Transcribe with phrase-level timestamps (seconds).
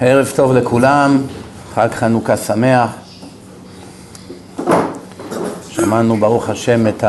[0.00, 1.22] ערב טוב לכולם,
[1.74, 2.90] חג חנוכה שמח.
[5.68, 7.04] שמענו ברוך השם את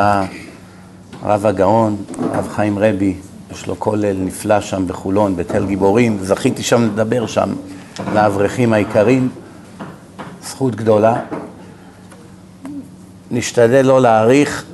[1.21, 1.96] הרב הגאון,
[2.34, 3.16] הרב חיים רבי,
[3.52, 7.50] יש לו כולל נפלא שם בחולון, בתל גיבורים, זכיתי שם לדבר שם
[8.13, 9.29] לאברכים היקרים,
[10.43, 11.21] זכות גדולה.
[13.31, 14.65] נשתדל לא להאריך.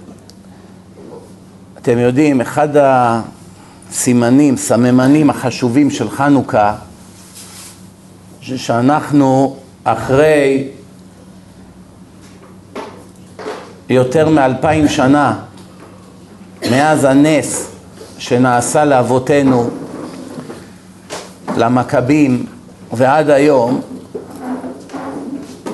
[1.78, 6.76] אתם יודעים, אחד הסימנים, סממנים החשובים של חנוכה
[8.42, 10.68] שאנחנו אחרי
[13.90, 15.40] יותר מאלפיים שנה
[16.72, 17.72] מאז הנס
[18.18, 19.70] שנעשה לאבותינו,
[21.58, 22.46] למכבים
[22.94, 23.82] ועד היום,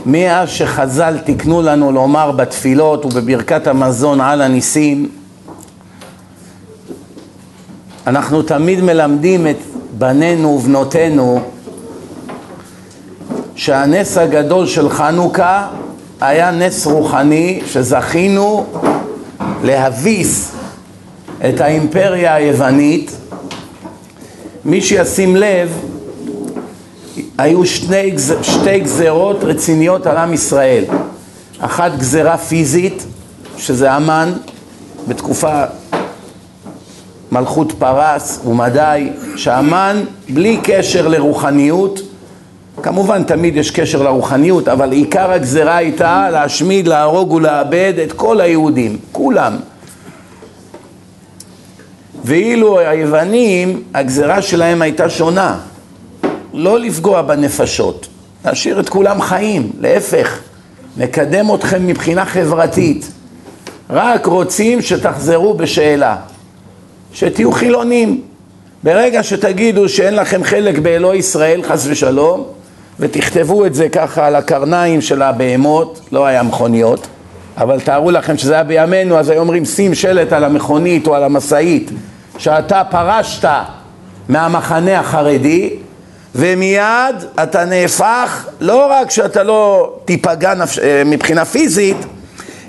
[0.06, 5.10] מאז שחז"ל תיקנו לנו לומר בתפילות ובברכת המזון על הניסים,
[8.08, 9.58] אנחנו תמיד מלמדים את
[9.98, 11.42] בנינו ובנותינו
[13.58, 15.68] שהנס הגדול של חנוכה
[16.22, 18.66] היה נס רוחני שזכינו
[19.64, 20.52] להביס
[21.50, 23.12] את האימפריה היוונית.
[24.66, 25.70] מי שישים לב,
[27.38, 30.84] היו שני, שתי גזרות רציניות על עם ישראל.
[31.60, 33.06] אחת גזרה פיזית,
[33.58, 34.34] שזה המן,
[35.08, 35.64] בתקופה
[37.32, 42.00] מלכות פרס ומדי, שהמן בלי קשר לרוחניות
[42.84, 48.98] כמובן תמיד יש קשר לרוחניות, אבל עיקר הגזרה הייתה להשמיד, להרוג ולאבד את כל היהודים,
[49.12, 49.56] כולם.
[52.24, 55.60] ואילו היוונים, הגזרה שלהם הייתה שונה,
[56.54, 58.08] לא לפגוע בנפשות,
[58.46, 60.40] להשאיר את כולם חיים, להפך,
[60.98, 63.12] מקדם אתכם מבחינה חברתית,
[63.90, 66.16] רק רוצים שתחזרו בשאלה,
[67.14, 68.22] שתהיו חילונים.
[68.84, 72.57] ברגע שתגידו שאין לכם חלק באלוהי ישראל, חס ושלום,
[73.00, 77.08] ותכתבו את זה ככה על הקרניים של הבהמות, לא היה מכוניות,
[77.58, 81.24] אבל תארו לכם שזה היה בימינו, אז היו אומרים שים שלט על המכונית או על
[81.24, 81.92] המשאית,
[82.38, 83.50] שאתה פרשת
[84.30, 85.74] מהמחנה החרדי,
[86.36, 90.80] ומיד אתה נהפך, לא רק שאתה לא תיפגע נפש...
[90.80, 91.98] אה, מבחינה פיזית,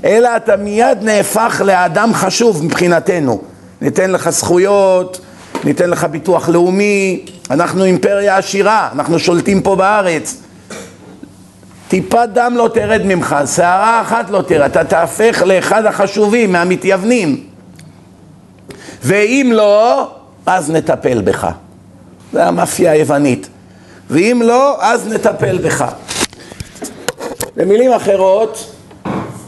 [0.05, 3.41] אלא אתה מיד נהפך לאדם חשוב מבחינתנו.
[3.81, 5.21] ניתן לך זכויות,
[5.65, 10.37] ניתן לך ביטוח לאומי, אנחנו אימפריה עשירה, אנחנו שולטים פה בארץ.
[11.89, 17.45] טיפת דם לא תרד ממך, שערה אחת לא תרד, אתה תהפך לאחד החשובים, מהמתייוונים.
[19.03, 20.11] ואם לא,
[20.47, 21.49] אז נטפל בך.
[22.33, 23.49] זה המאפיה היוונית.
[24.11, 25.85] ואם לא, אז נטפל בך.
[27.57, 28.75] במילים אחרות,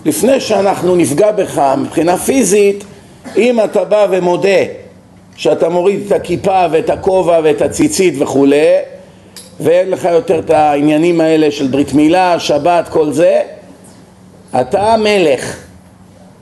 [0.05, 2.85] לפני שאנחנו נפגע בך מבחינה פיזית,
[3.37, 4.49] אם אתה בא ומודה
[5.41, 8.77] שאתה מוריד את הכיפה ואת הכובע ואת הציצית וכולי
[9.61, 13.43] ואין לך יותר את העניינים האלה של ברית מילה, שבת, כל זה
[14.61, 15.57] אתה המלך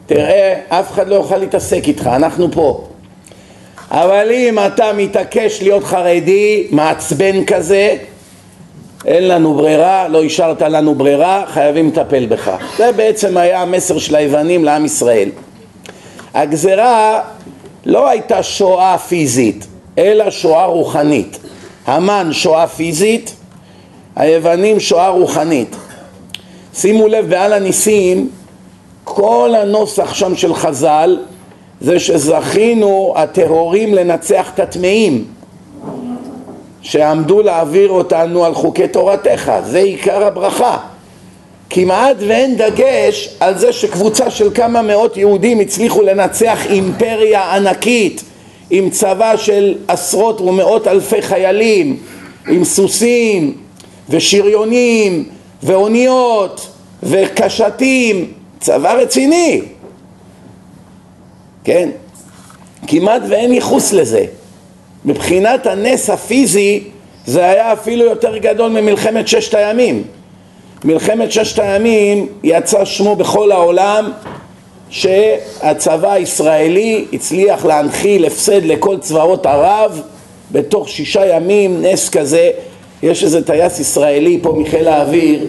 [0.07, 2.89] תראה, אף אחד לא יוכל להתעסק איתך, אנחנו פה
[3.91, 7.97] אבל אם אתה מתעקש להיות חרדי, מעצבן כזה
[9.07, 12.51] אין לנו ברירה, לא השארת לנו ברירה, חייבים לטפל בך.
[12.77, 15.29] זה בעצם היה המסר של היוונים לעם ישראל.
[16.35, 17.21] הגזרה
[17.87, 19.67] לא הייתה שואה פיזית,
[19.99, 21.39] אלא שואה רוחנית.
[21.87, 23.35] המן שואה פיזית,
[24.17, 25.77] היוונים שואה רוחנית.
[26.75, 28.31] שימו לב, בעל הניסים,
[29.05, 31.19] כל הנוסח שם של חז"ל
[31.81, 35.25] זה שזכינו הטהורים לנצח את הטמאים
[36.83, 40.79] שעמדו להעביר אותנו על חוקי תורתך, זה עיקר הברכה.
[41.71, 48.23] כמעט ואין דגש על זה שקבוצה של כמה מאות יהודים הצליחו לנצח אימפריה ענקית
[48.71, 51.97] עם צבא של עשרות ומאות אלפי חיילים,
[52.49, 53.57] עם סוסים
[54.09, 55.29] ושריונים
[55.63, 56.69] ואוניות
[57.03, 59.63] וקשתים, צבא רציני,
[61.65, 61.89] כן?
[62.87, 64.25] כמעט ואין ייחוס לזה.
[65.05, 66.85] מבחינת הנס הפיזי
[67.27, 70.03] זה היה אפילו יותר גדול ממלחמת ששת הימים.
[70.85, 74.13] מלחמת ששת הימים יצא שמו בכל העולם
[74.91, 80.03] שהצבא הישראלי הצליח להנחיל הפסד לכל צבאות ערב
[80.53, 82.51] בתוך שישה ימים, נס כזה.
[83.03, 85.47] יש איזה טייס ישראלי פה מחיל האוויר,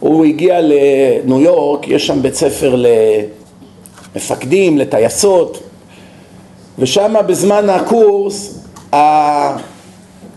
[0.00, 2.84] הוא הגיע לניו יורק, יש שם בית ספר
[4.14, 5.58] למפקדים, לטייסות,
[6.78, 8.58] ושם בזמן הקורס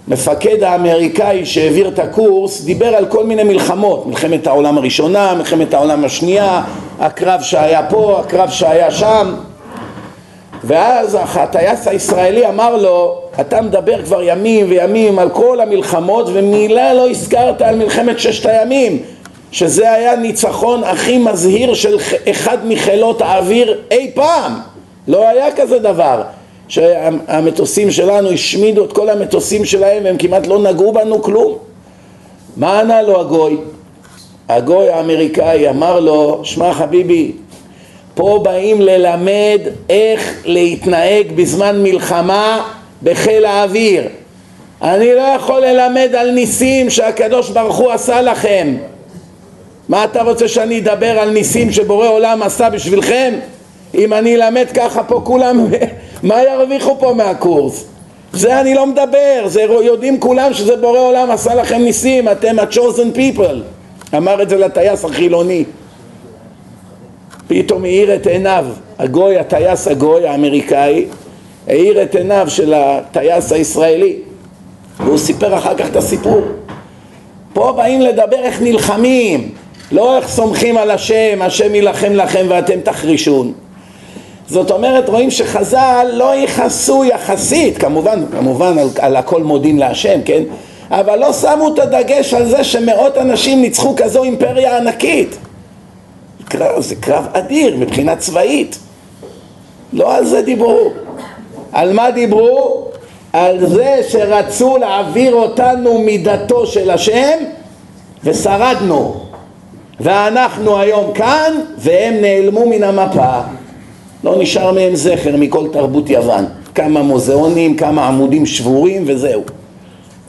[0.09, 6.06] המפקד האמריקאי שהעביר את הקורס דיבר על כל מיני מלחמות, מלחמת העולם הראשונה, מלחמת העולם
[6.06, 6.61] השנייה,
[7.00, 9.35] הקרב שהיה פה, הקרב שהיה שם.
[10.63, 17.09] ואז הטייס הישראלי אמר לו, אתה מדבר כבר ימים וימים על כל המלחמות ומילה לא
[17.09, 18.97] הזכרת על מלחמת ששת הימים
[19.51, 21.97] שזה היה ניצחון הכי מזהיר של
[22.31, 24.59] אחד מחילות האוויר אי פעם.
[25.07, 26.21] לא היה כזה דבר
[26.69, 31.57] שהמטוסים שלנו השמידו את כל המטוסים שלהם והם כמעט לא נגעו בנו כלום
[32.57, 33.57] מה ענה לו הגוי?
[34.50, 37.31] הגוי האמריקאי אמר לו, שמע חביבי,
[38.13, 42.68] פה באים ללמד איך להתנהג בזמן מלחמה
[43.04, 44.04] בחיל האוויר.
[44.81, 48.75] אני לא יכול ללמד על ניסים שהקדוש ברוך הוא עשה לכם.
[49.89, 53.33] מה אתה רוצה שאני אדבר על ניסים שבורא עולם עשה בשבילכם?
[53.95, 55.68] אם אני אלמד ככה פה כולם,
[56.24, 57.86] מה ירוויחו פה מהקורס?
[58.33, 63.18] זה אני לא מדבר, זה יודעים כולם שזה בורא עולם עשה לכם ניסים, אתם ה-chosen
[63.18, 63.56] people.
[64.18, 65.63] אמר את זה לטייס החילוני.
[67.48, 68.66] פתאום האיר את עיניו,
[69.00, 71.06] הגוי, הטייס הגוי האמריקאי
[71.68, 74.16] האיר את עיניו של הטייס הישראלי.
[75.00, 76.42] והוא סיפר אחר כך את הסיפור.
[77.54, 79.50] פה באים לדבר איך נלחמים
[79.92, 83.54] לא איך סומכים על השם, השם יילחם לכם ואתם תחרישון
[84.50, 90.44] זאת אומרת רואים שחז"ל לא יכעסו יחסית, כמובן, כמובן על, על הכל מודים להשם, כן?
[90.92, 95.38] אבל לא שמו את הדגש על זה שמאות אנשים ניצחו כזו אימפריה ענקית.
[96.46, 98.80] קרב, זה קרב אדיר מבחינה צבאית.
[99.94, 100.92] לא על זה דיברו.
[101.72, 102.86] על מה דיברו?
[103.34, 107.38] על זה שרצו להעביר אותנו מידתו של השם
[108.24, 109.16] ושרדנו.
[110.00, 113.40] ואנחנו היום כאן והם נעלמו מן המפה.
[114.24, 116.45] לא נשאר מהם זכר מכל תרבות יוון.
[116.75, 119.42] כמה מוזיאונים, כמה עמודים שבורים וזהו.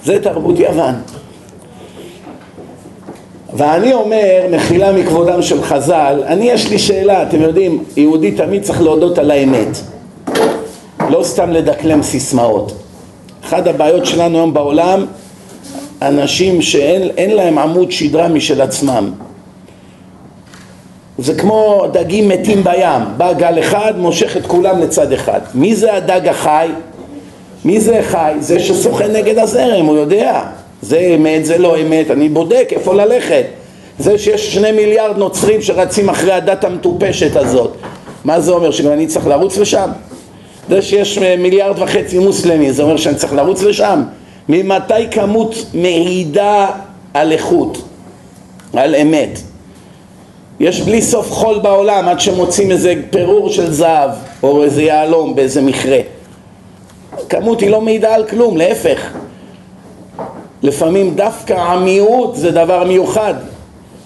[0.05, 0.95] זה תרבות יוון.
[3.53, 8.83] ואני אומר, מחילה מכבודם של חז"ל, אני יש לי שאלה, אתם יודעים, יהודי תמיד צריך
[8.83, 9.77] להודות על האמת.
[11.09, 12.73] לא סתם לדקלם סיסמאות.
[13.45, 15.07] אחת הבעיות שלנו היום בעולם,
[16.03, 19.11] אנשים שאין להם עמוד שדרה משל עצמם.
[21.21, 25.41] זה כמו דגים מתים בים, בא גל אחד, מושך את כולם לצד אחד.
[25.55, 26.69] מי זה הדג החי?
[27.65, 28.33] מי זה חי?
[28.39, 30.43] זה ששוחה נגד הזרם, הוא יודע.
[30.83, 33.45] זה אמת, זה לא אמת, אני בודק איפה ללכת.
[33.99, 37.77] זה שיש שני מיליארד נוצרים שרצים אחרי הדת המטופשת הזאת.
[38.25, 38.71] מה זה אומר?
[38.71, 39.91] שגם אני צריך לרוץ לשם?
[40.69, 44.03] זה שיש מיליארד וחצי מוסלמי, זה אומר שאני צריך לרוץ לשם?
[44.49, 46.67] ממתי כמות מעידה
[47.15, 47.83] על איכות,
[48.73, 49.41] על אמת?
[50.61, 54.11] יש בלי סוף חול בעולם עד שמוצאים איזה פירור של זהב
[54.43, 55.99] או איזה יהלום באיזה מכרה
[57.29, 59.13] כמות היא לא מעידה על כלום, להפך
[60.63, 63.35] לפעמים דווקא המיעוט זה דבר מיוחד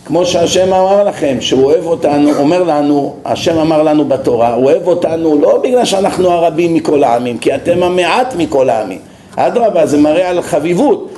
[0.07, 4.87] כמו שהשם אמר לכם, שהוא אוהב אותנו, אומר לנו, השם אמר לנו בתורה, הוא אוהב
[4.87, 8.99] אותנו לא בגלל שאנחנו הרבים מכל העמים, כי אתם המעט מכל העמים.
[9.37, 11.11] אדרבה, זה מראה על חביבות.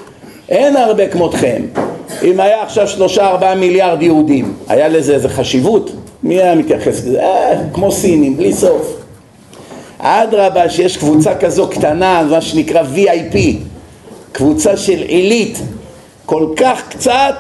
[0.48, 1.62] אין הרבה כמותכם.
[2.26, 5.90] אם היה עכשיו שלושה ארבעה מיליארד יהודים, היה לזה איזה חשיבות?
[6.22, 7.22] מי היה מתייחס לזה?
[7.22, 8.96] אה, כמו סינים, בלי סוף.
[9.98, 13.36] אדרבה שיש קבוצה כזו קטנה, מה שנקרא VIP,
[14.32, 15.58] קבוצה של עילית,
[16.26, 17.34] כל כך קצת,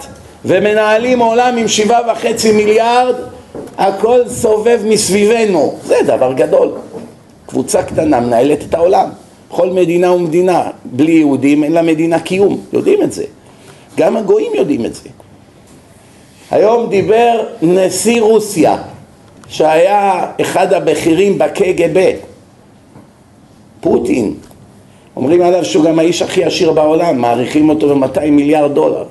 [0.44, 3.14] ומנהלים עולם עם שבעה וחצי מיליארד,
[3.78, 6.68] הכל סובב מסביבנו, זה דבר גדול.
[7.46, 9.08] קבוצה קטנה מנהלת את העולם.
[9.48, 13.24] כל מדינה ומדינה, בלי יהודים אין לה מדינה קיום, יודעים את זה.
[13.96, 15.08] גם הגויים יודעים את זה.
[16.50, 18.76] היום דיבר נשיא רוסיה,
[19.48, 22.10] שהיה אחד הבכירים בקג"ב,
[23.80, 24.34] פוטין.
[25.16, 29.04] אומרים עליו שהוא גם האיש הכי עשיר בעולם, מעריכים אותו ב-200 מיליארד דולר.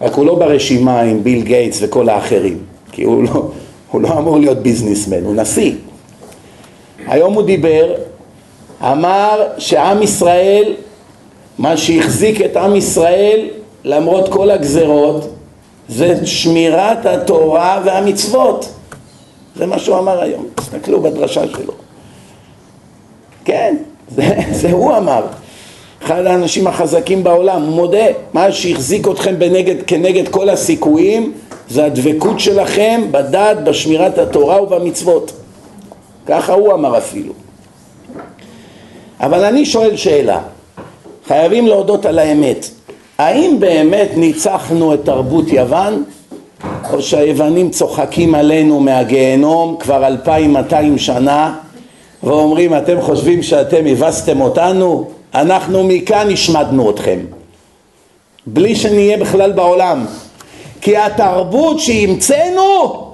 [0.00, 2.58] רק הוא לא ברשימה עם ביל גייטס וכל האחרים,
[2.92, 3.50] כי הוא לא,
[3.90, 5.72] הוא לא אמור להיות ביזנסמן, הוא נשיא.
[7.06, 7.94] היום הוא דיבר,
[8.82, 10.74] אמר שעם ישראל
[11.58, 13.48] מה שהחזיק את עם ישראל
[13.84, 15.28] למרות כל הגזרות
[15.88, 18.68] זה שמירת התורה והמצוות.
[19.56, 21.72] זה מה שהוא אמר היום, תסתכלו בדרשה שלו.
[23.44, 23.76] כן,
[24.08, 24.28] זה,
[24.60, 25.22] זה הוא אמר.
[26.02, 31.32] אחד האנשים החזקים בעולם, הוא מודה מה שהחזיק אתכם בנגד, כנגד כל הסיכויים
[31.70, 35.32] זה הדבקות שלכם בדת, בשמירת התורה ובמצוות.
[36.26, 37.32] ככה הוא אמר אפילו.
[39.20, 40.40] אבל אני שואל שאלה
[41.28, 42.66] חייבים להודות על האמת.
[43.18, 46.04] האם באמת ניצחנו את תרבות יוון?
[46.92, 51.54] או שהיוונים צוחקים עלינו מהגיהנום כבר אלפיים מאתיים שנה
[52.22, 55.10] ואומרים אתם חושבים שאתם הבסתם אותנו?
[55.34, 57.18] אנחנו מכאן השמדנו אתכם
[58.46, 60.06] בלי שנהיה בכלל בעולם
[60.80, 63.06] כי התרבות שהמצאנו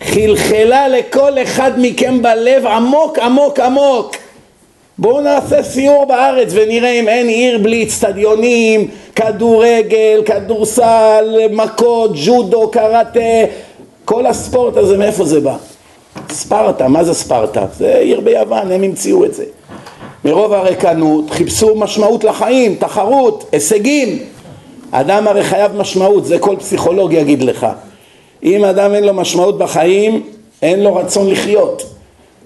[0.00, 4.16] חלחלה לכל אחד מכם בלב עמוק עמוק עמוק
[5.00, 13.20] בואו נעשה סיור בארץ ונראה אם אין עיר בלי אצטדיונים, כדורגל, כדורסל, מכות, ג'ודו, קראטה,
[14.04, 15.56] כל הספורט הזה מאיפה זה בא?
[16.30, 17.66] ספרטה, מה זה ספרטה?
[17.76, 19.44] זה עיר ביוון, הם המציאו את זה.
[20.24, 24.18] מרוב הריקנות חיפשו משמעות לחיים, תחרות, הישגים.
[24.90, 27.66] אדם הרי חייב משמעות, זה כל פסיכולוג יגיד לך.
[28.42, 30.22] אם אדם אין לו משמעות בחיים,
[30.62, 31.82] אין לו רצון לחיות.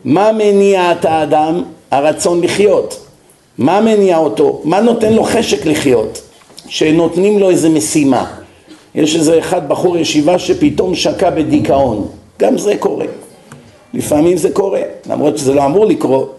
[0.04, 1.62] מה מניע את האדם?
[1.95, 3.07] הרצון לחיות.
[3.59, 4.61] מה מניע אותו?
[4.65, 6.21] מה נותן לו חשק לחיות?
[6.69, 8.25] שנותנים לו איזה משימה.
[8.95, 12.09] יש איזה אחד בחור ישיבה שפתאום שקע בדיכאון.
[12.41, 13.07] גם זה קורה.
[13.95, 16.35] לפעמים זה קורה, למרות שזה לא אמור לקרות.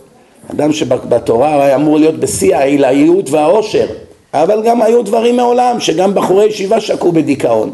[0.51, 3.87] אדם שבתורה היה אמור להיות בשיא העילאיות והעושר,
[4.33, 7.71] אבל גם היו דברים מעולם שגם בחורי ישיבה שקעו בדיכאון.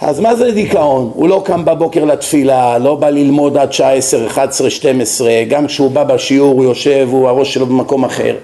[0.00, 1.10] אז מה זה דיכאון?
[1.14, 5.90] הוא לא קם בבוקר לתפילה, לא בא ללמוד עד שעה 10, 11, 12, גם כשהוא
[5.90, 8.36] בא בשיעור הוא יושב, הוא הראש שלו במקום אחר,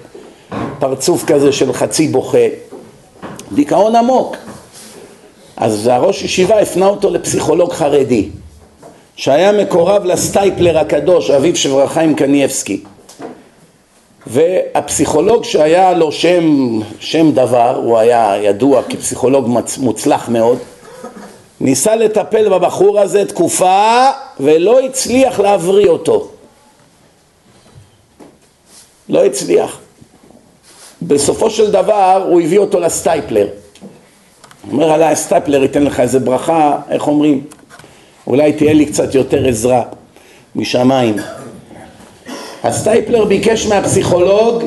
[0.79, 2.47] פרצוף כזה של חצי בוכה,
[3.51, 4.35] דיכאון עמוק.
[5.57, 8.29] אז הראש ישיבה הפנה אותו לפסיכולוג חרדי,
[9.15, 12.83] שהיה מקורב לסטייפלר הקדוש, אביו של רב חיים קניאבסקי.
[14.27, 20.57] והפסיכולוג שהיה לו שם, שם דבר, הוא היה ידוע כפסיכולוג מוצלח מאוד,
[21.61, 26.29] ניסה לטפל בבחור הזה תקופה ולא הצליח להבריא אותו.
[29.09, 29.79] לא הצליח.
[31.01, 33.47] בסופו של דבר הוא הביא אותו לסטייפלר.
[34.61, 37.43] הוא אומר אולי הסטייפלר ייתן לך איזה ברכה, איך אומרים?
[38.27, 39.83] אולי תהיה לי קצת יותר עזרה
[40.55, 41.15] משמיים.
[42.63, 44.63] הסטייפלר ביקש מהפסיכולוג,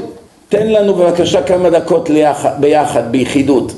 [0.48, 3.72] תן לנו בבקשה כמה דקות ליחד, ביחד, ביחידות.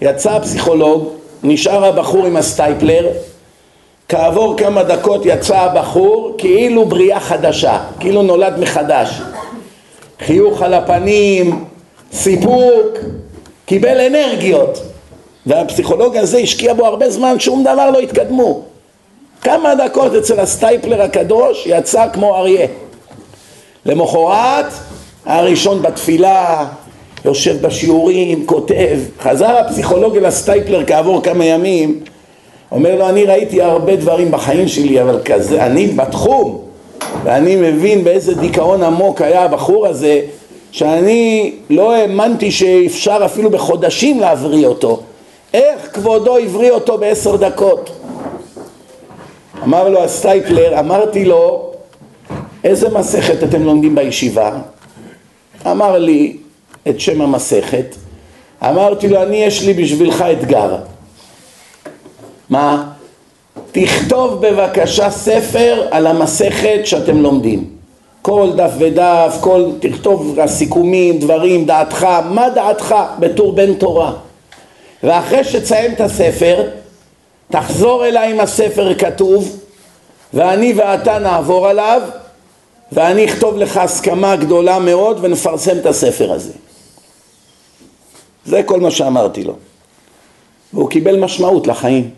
[0.00, 1.12] יצא הפסיכולוג,
[1.44, 3.08] נשאר הבחור עם הסטייפלר,
[4.08, 9.20] כעבור כמה דקות יצא הבחור כאילו בריאה חדשה, כאילו נולד מחדש.
[10.26, 11.64] חיוך על הפנים,
[12.12, 12.98] סיפוק,
[13.66, 14.82] קיבל אנרגיות.
[15.46, 18.62] והפסיכולוג הזה השקיע בו הרבה זמן, שום דבר לא התקדמו.
[19.42, 22.66] כמה דקות אצל הסטייפלר הקדוש יצא כמו אריה.
[23.86, 24.66] למחרת
[25.26, 26.66] הראשון בתפילה,
[27.24, 32.00] יושב בשיעורים, כותב, חזר הפסיכולוג אל הסטייפלר כעבור כמה ימים,
[32.72, 36.60] אומר לו אני ראיתי הרבה דברים בחיים שלי אבל כזה, אני בתחום
[37.24, 40.20] ואני מבין באיזה דיכאון עמוק היה הבחור הזה
[40.72, 45.00] שאני לא האמנתי שאפשר אפילו בחודשים להבריא אותו
[45.54, 47.90] איך כבודו הבריא אותו בעשר דקות?
[49.62, 51.70] אמר לו הסטייפלר, אמרתי לו
[52.64, 54.58] איזה מסכת אתם לומדים בישיבה?
[55.66, 56.36] אמר לי
[56.88, 57.96] את שם המסכת,
[58.62, 60.76] אמרתי לו אני יש לי בשבילך אתגר
[62.50, 62.92] מה?
[63.72, 67.70] תכתוב בבקשה ספר על המסכת שאתם לומדים
[68.22, 74.12] כל דף ודף, כל, תכתוב הסיכומים, דברים, דעתך, מה דעתך בתור בן תורה
[75.02, 76.62] ואחרי שתסיים את הספר
[77.50, 79.58] תחזור אליי עם הספר כתוב
[80.34, 82.02] ואני ואתה נעבור עליו
[82.92, 86.52] ואני אכתוב לך הסכמה גדולה מאוד ונפרסם את הספר הזה.
[88.46, 89.54] זה כל מה שאמרתי לו.
[90.74, 92.10] והוא קיבל משמעות לחיים.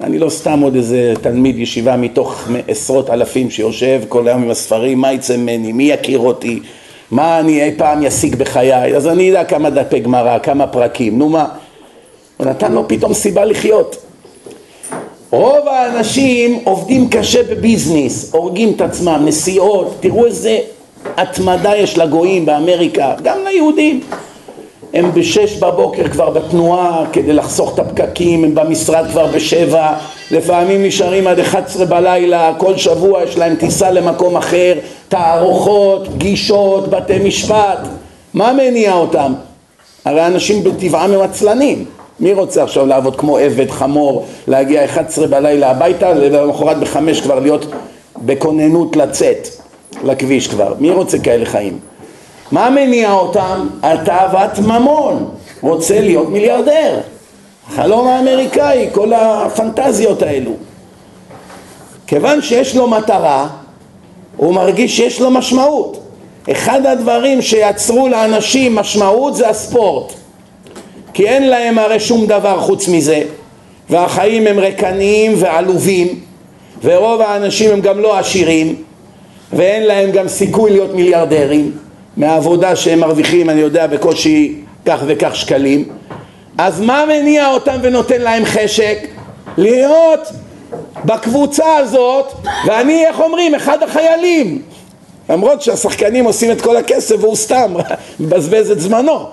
[0.00, 4.98] אני לא סתם עוד איזה תלמיד ישיבה מתוך עשרות אלפים שיושב כל היום עם הספרים,
[4.98, 6.60] מה יצא ממני, מי יכיר אותי,
[7.10, 11.28] מה אני אי פעם ישיג בחיי, אז אני אדע כמה דפי גמרא, כמה פרקים, נו
[11.28, 11.48] מה.
[12.36, 13.96] הוא נתן לו פתאום סיבה לחיות.
[15.30, 20.58] רוב האנשים עובדים קשה בביזנס, הורגים את עצמם, נסיעות, תראו איזה
[21.16, 24.00] התמדה יש לגויים באמריקה, גם ליהודים.
[24.94, 29.92] הם בשש בבוקר כבר בתנועה כדי לחסוך את הפקקים, הם במשרד כבר בשבע,
[30.30, 34.74] לפעמים נשארים עד 11 בלילה, כל שבוע יש להם טיסה למקום אחר,
[35.08, 37.78] תערוכות, פגישות, בתי משפט,
[38.34, 39.32] מה מניע אותם?
[40.04, 41.84] הרי אנשים בטבעם הם עצלנים
[42.20, 47.66] מי רוצה עכשיו לעבוד כמו עבד חמור, להגיע 11 בלילה הביתה, ולמחרת בחמש כבר להיות
[48.24, 49.48] בכוננות לצאת
[50.04, 50.74] לכביש כבר?
[50.78, 51.78] מי רוצה כאלה חיים?
[52.54, 53.68] מה מניע אותם?
[53.82, 55.30] התאוות ממון,
[55.60, 57.00] רוצה להיות מיליארדר.
[57.68, 60.50] החלום האמריקאי, כל הפנטזיות האלו.
[62.06, 63.48] כיוון שיש לו מטרה,
[64.36, 66.00] הוא מרגיש שיש לו משמעות.
[66.52, 70.12] אחד הדברים שיצרו לאנשים משמעות זה הספורט.
[71.14, 73.22] כי אין להם הרי שום דבר חוץ מזה
[73.90, 76.20] והחיים הם ריקניים ועלובים
[76.84, 78.74] ורוב האנשים הם גם לא עשירים
[79.52, 81.83] ואין להם גם סיכוי להיות מיליארדרים
[82.16, 84.54] מהעבודה שהם מרוויחים אני יודע בקושי
[84.86, 85.88] כך וכך שקלים
[86.58, 88.98] אז מה מניע אותם ונותן להם חשק?
[89.56, 90.28] להיות
[91.04, 92.32] בקבוצה הזאת,
[92.66, 94.62] ואני, איך אומרים, אחד החיילים.
[95.30, 97.74] למרות שהשחקנים עושים את כל הכסף והוא סתם
[98.20, 99.26] מבזבז את זמנו.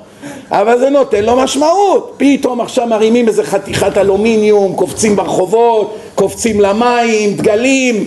[0.51, 2.13] אבל זה נותן לו משמעות.
[2.17, 8.05] פתאום עכשיו מרימים איזה חתיכת אלומיניום, קופצים ברחובות, קופצים למים, דגלים.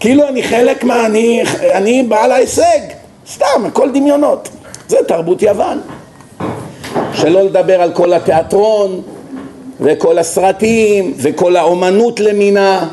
[0.00, 1.06] כאילו אני חלק מה...
[1.06, 2.80] אני, אני בעל ההישג.
[3.32, 4.48] סתם, הכל דמיונות.
[4.88, 5.80] זה תרבות יוון.
[7.12, 9.00] שלא לדבר על כל התיאטרון
[9.80, 12.88] וכל הסרטים וכל האומנות למינה.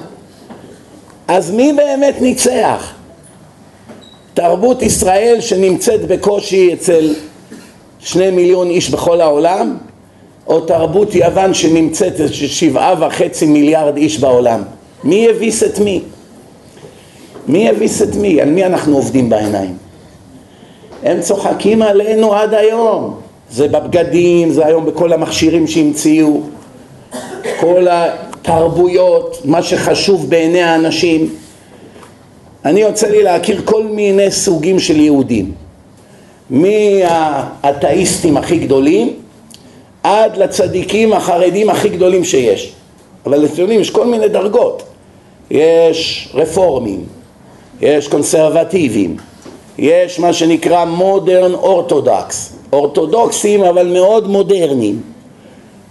[1.28, 2.94] אז מי באמת ניצח?
[4.34, 7.14] תרבות ישראל שנמצאת בקושי אצל
[8.00, 9.78] שני מיליון איש בכל העולם,
[10.48, 14.64] או תרבות יוון שנמצאת אצל שבעה וחצי מיליארד איש בעולם?
[15.04, 16.02] מי הביס את מי?
[17.48, 18.42] מי הביס את מי?
[18.42, 19.83] על מי אנחנו עובדים בעיניים?
[21.04, 23.20] הם צוחקים עלינו עד היום.
[23.52, 26.42] זה בבגדים, זה היום בכל המכשירים שהמציאו,
[27.60, 31.30] כל התרבויות, מה שחשוב בעיני האנשים.
[32.66, 35.52] אני יוצא לי להכיר כל מיני סוגים של יהודים,
[36.50, 39.14] מהאתאיסטים הכי גדולים
[40.04, 42.74] עד לצדיקים החרדים הכי גדולים שיש.
[43.26, 44.84] אבל אתם יודעים, יש כל מיני דרגות.
[45.52, 47.04] יש רפורמים,
[47.82, 49.18] יש קונסרבטיבים,
[49.78, 55.02] יש מה שנקרא מודרן אורתודוקס, אורתודוקסים אבל מאוד מודרניים,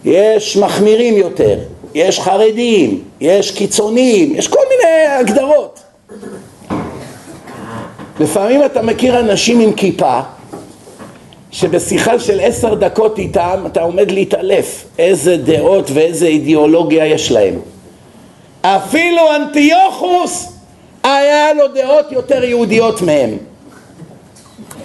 [0.05, 1.59] יש מחמירים יותר,
[1.95, 5.81] יש חרדים, יש קיצוניים, יש כל מיני הגדרות.
[8.21, 10.21] לפעמים אתה מכיר אנשים עם כיפה
[11.51, 17.59] שבשיחה של עשר דקות איתם אתה עומד להתעלף איזה דעות ואיזה אידיאולוגיה יש להם.
[18.63, 20.53] אפילו אנטיוכוס
[21.03, 23.52] היה לו דעות יותר יהודיות מהם.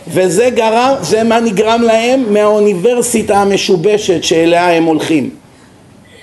[0.10, 5.30] וזה גרם, זה מה נגרם להם מהאוניברסיטה המשובשת שאליה הם הולכים.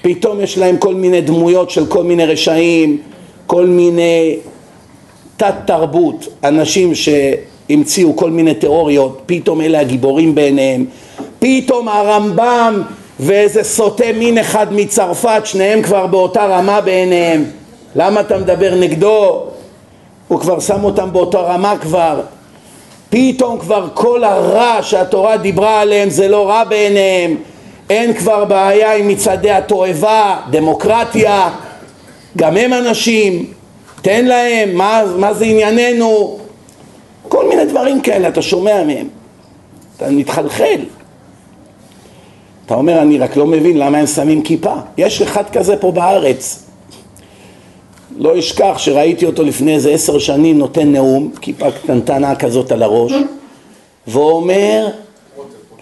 [0.02, 2.98] פתאום יש להם כל מיני דמויות של כל מיני רשעים,
[3.46, 4.36] כל מיני
[5.36, 10.84] תת תרבות, אנשים שהמציאו כל מיני תיאוריות, פתאום אלה הגיבורים בעיניהם,
[11.38, 12.82] פתאום הרמב"ם
[13.20, 17.44] ואיזה סוטה מין אחד מצרפת, שניהם כבר באותה רמה בעיניהם,
[17.96, 19.42] למה אתה מדבר נגדו?
[20.28, 22.20] הוא כבר שם אותם באותה רמה כבר,
[23.10, 27.36] פתאום כבר כל הרע שהתורה דיברה עליהם זה לא רע בעיניהם,
[27.90, 31.50] אין כבר בעיה עם מצעדי התועבה, דמוקרטיה,
[32.36, 33.46] גם הם אנשים,
[34.02, 36.38] תן להם, מה, מה זה ענייננו,
[37.28, 39.08] כל מיני דברים כאלה, אתה שומע מהם,
[39.96, 40.80] אתה מתחלחל.
[42.66, 44.74] אתה אומר, אני רק לא מבין למה הם שמים כיפה.
[44.98, 46.63] יש אחד כזה פה בארץ,
[48.16, 53.12] לא אשכח שראיתי אותו לפני איזה עשר שנים נותן נאום, כיפה קטנטנה כזאת על הראש,
[54.06, 54.88] ואומר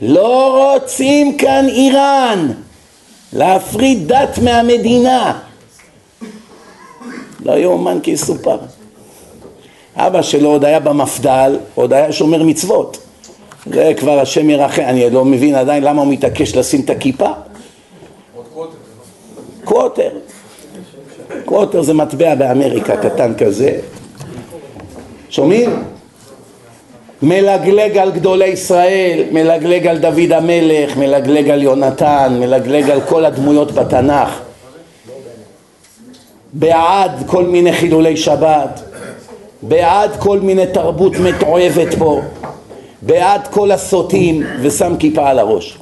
[0.01, 2.53] לא רוצים כאן איראן
[3.33, 5.38] להפריד דת מהמדינה.
[7.45, 8.59] לא יאומן כי יסופר.
[9.97, 12.99] אבא שלו עוד היה במפד"ל, עוד היה שומר מצוות.
[13.66, 17.31] זה כבר השם ירחם, אני לא מבין עדיין למה הוא מתעקש לשים את הכיפה.
[19.64, 20.11] קווטר
[21.45, 23.79] קווטר זה מטבע באמריקה קטן כזה
[25.31, 25.71] שומעים?
[27.23, 33.73] מלגלג על גדולי ישראל, מלגלג על דוד המלך, מלגלג על יונתן, מלגלג על כל הדמויות
[33.73, 34.40] בתנ"ך
[36.53, 38.83] בעד כל מיני חילולי שבת,
[39.62, 42.21] בעד כל מיני תרבות מתועבת פה,
[43.03, 45.79] בעד כל הסוטים ושם כיפה על הראש.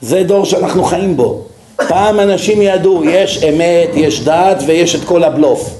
[0.00, 1.42] זה דור שאנחנו חיים בו.
[1.76, 5.70] פעם אנשים ידעו, יש אמת, יש דת ויש את כל הבלוף.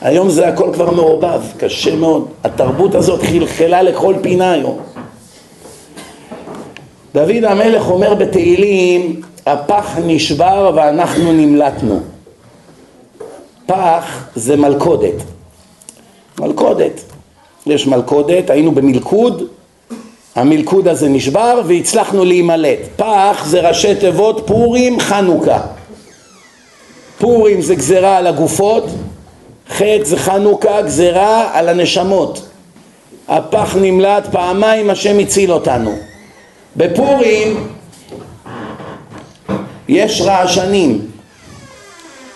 [0.00, 2.28] היום זה הכל כבר מעורבב, קשה מאוד.
[2.44, 4.78] התרבות הזאת חלחלה לכל פינה היום.
[7.14, 12.00] דוד המלך אומר בתהילים, הפח נשבר ואנחנו נמלטנו.
[13.66, 15.14] פח זה מלכודת.
[16.40, 17.00] מלכודת.
[17.66, 19.42] יש מלכודת, היינו במלכוד,
[20.34, 22.78] המלכוד הזה נשבר והצלחנו להימלט.
[22.96, 25.60] פח זה ראשי תיבות פורים חנוכה.
[27.18, 28.84] פורים זה גזרה על הגופות,
[29.68, 32.46] חטא זה חנוכה, גזרה על הנשמות.
[33.28, 35.92] הפח נמלט, פעמיים השם הציל אותנו.
[36.76, 37.66] בפורים
[39.88, 41.06] יש רעשנים,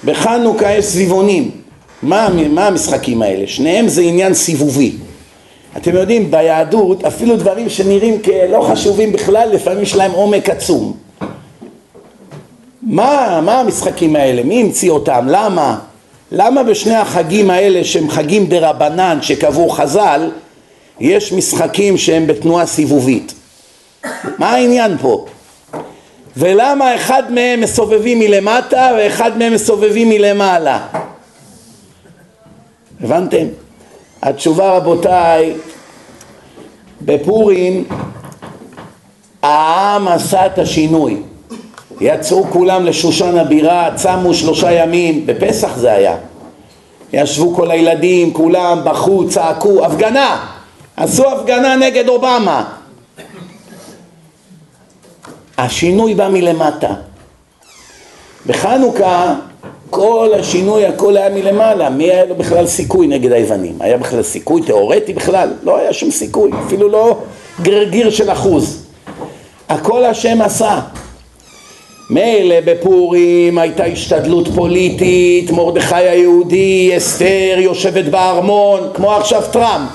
[0.05, 1.51] בחנוכה יש סביבונים.
[2.03, 3.47] מה, מה המשחקים האלה?
[3.47, 4.93] שניהם זה עניין סיבובי.
[5.79, 10.97] אתם יודעים, ביהדות אפילו דברים שנראים כלא חשובים בכלל, לפעמים יש להם עומק עצום.
[12.83, 14.43] מה, מה המשחקים האלה?
[14.43, 15.27] מי המציא אותם?
[15.29, 15.79] למה?
[16.33, 20.31] למה בשני החגים האלה שהם חגים דה רבנן שקבעו חז"ל
[21.01, 23.35] יש משחקים שהם בתנועה סיבובית?
[24.39, 25.27] מה העניין פה?
[26.37, 30.87] ולמה אחד מהם מסובבים מלמטה ואחד מהם מסובבים מלמעלה?
[33.01, 33.47] הבנתם?
[34.23, 35.55] התשובה רבותיי,
[37.03, 37.85] בפורים
[39.43, 41.23] העם עשה את השינוי.
[42.01, 46.17] יצאו כולם לשושן הבירה, צמו שלושה ימים, בפסח זה היה.
[47.13, 50.47] ישבו כל הילדים, כולם בכו, צעקו, הפגנה!
[50.97, 52.65] עשו הפגנה נגד אובמה.
[55.59, 56.95] השינוי בא מלמטה.
[58.47, 59.35] בחנוכה
[59.91, 63.77] כל השינוי, הכל היה מלמעלה, מי היה לו בכלל סיכוי נגד היוונים?
[63.81, 65.49] היה בכלל סיכוי תיאורטי בכלל?
[65.63, 67.19] לא היה שום סיכוי, אפילו לא
[67.63, 68.85] גרגיר של אחוז.
[69.69, 70.81] הכל השם עשה.
[72.11, 79.91] מילא בפורים הייתה השתדלות פוליטית, מרדכי היהודי, אסתר יושבת בארמון, כמו עכשיו טראמפ.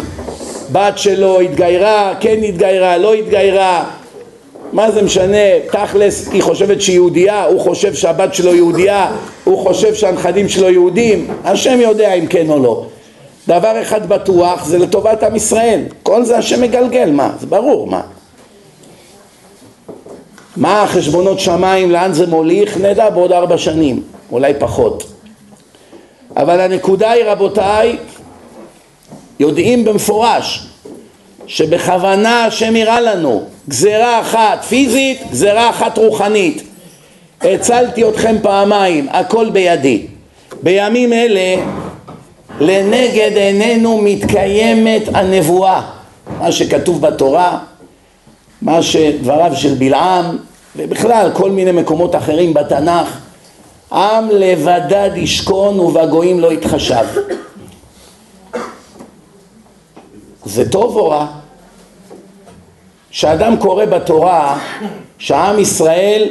[0.72, 3.84] בת שלו התגיירה, כן התגיירה, לא התגיירה,
[4.74, 9.12] מה זה משנה, תכלס היא חושבת שהיא יהודייה, הוא חושב שהבת שלו יהודייה,
[9.44, 12.86] הוא חושב שהנכדים שלו יהודים, השם יודע אם כן או לא.
[13.48, 17.32] דבר אחד בטוח, זה לטובת עם ישראל, כל זה השם מגלגל, מה?
[17.40, 18.02] זה ברור, מה?
[20.58, 25.04] מה החשבונות שמיים, לאן זה מוליך, נדע בעוד ארבע שנים, אולי פחות.
[26.38, 27.98] אבל הנקודה היא רבותיי,
[29.40, 30.68] יודעים במפורש
[31.48, 36.64] שבכוונה השם יראה לנו גזרה אחת פיזית, גזרה אחת רוחנית.
[37.42, 40.08] הצלתי אתכם פעמיים, הכל בידי.
[40.64, 41.64] בימים אלה
[42.60, 45.82] לנגד עינינו מתקיימת הנבואה,
[46.40, 47.60] מה שכתוב בתורה,
[48.62, 50.38] מה שדבריו של בלעם
[50.76, 53.18] ובכלל כל מיני מקומות אחרים בתנ"ך
[53.92, 57.06] עם לבדד ישכון ובגויים לא יתחשב
[60.46, 61.28] זה טוב או רע?
[63.14, 64.60] שאדם קורא בתורה
[65.18, 66.30] שעם ישראל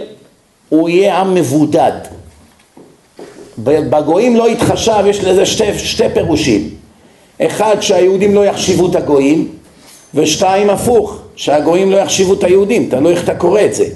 [0.68, 1.92] הוא יהיה עם מבודד.
[3.58, 6.68] בגויים לא יתחשב, יש לזה שתי, שתי פירושים.
[7.40, 9.48] אחד, שהיהודים לא יחשיבו את הגויים,
[10.14, 13.86] ושתיים, הפוך, שהגויים לא יחשיבו את היהודים, תלוי איך אתה קורא את זה.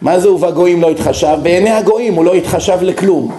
[0.00, 1.36] מה זה ובגויים לא יתחשב?
[1.42, 3.36] בעיני הגויים הוא לא יתחשב לכלום.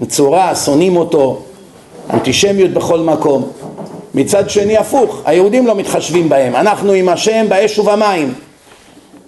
[0.00, 1.42] מצורע, שונאים אותו,
[2.10, 3.50] אנטישמיות בכל מקום.
[4.14, 8.34] מצד שני הפוך, היהודים לא מתחשבים בהם, אנחנו עם השם באש ובמים,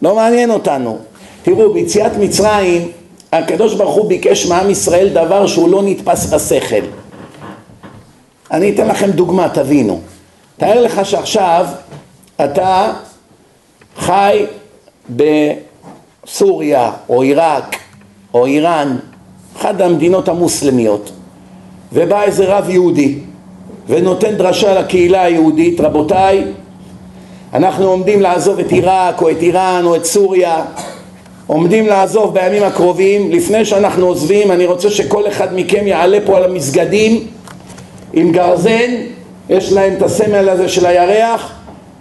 [0.02, 0.98] לא מעניין אותנו.
[1.42, 2.88] תראו, ביציאת מצרים
[3.32, 6.84] הקדוש ברוך הוא ביקש מעם ישראל דבר שהוא לא נתפס בשכל.
[8.50, 10.00] אני אתן לכם דוגמה, תבינו.
[10.56, 11.66] תאר לך שעכשיו
[12.44, 12.92] אתה
[13.96, 14.46] חי
[15.10, 17.76] בסוריה או עיראק
[18.34, 18.96] או איראן,
[19.56, 21.12] אחת המדינות המוסלמיות,
[21.92, 23.18] ובא איזה רב יהודי
[23.88, 26.44] ונותן דרשה לקהילה היהודית, רבותיי,
[27.54, 30.64] אנחנו עומדים לעזוב את עיראק או את איראן או את סוריה,
[31.46, 36.44] עומדים לעזוב בימים הקרובים, לפני שאנחנו עוזבים אני רוצה שכל אחד מכם יעלה פה על
[36.44, 37.26] המסגדים.
[38.12, 38.90] עם גרזן,
[39.48, 41.52] יש להם את הסמל הזה של הירח,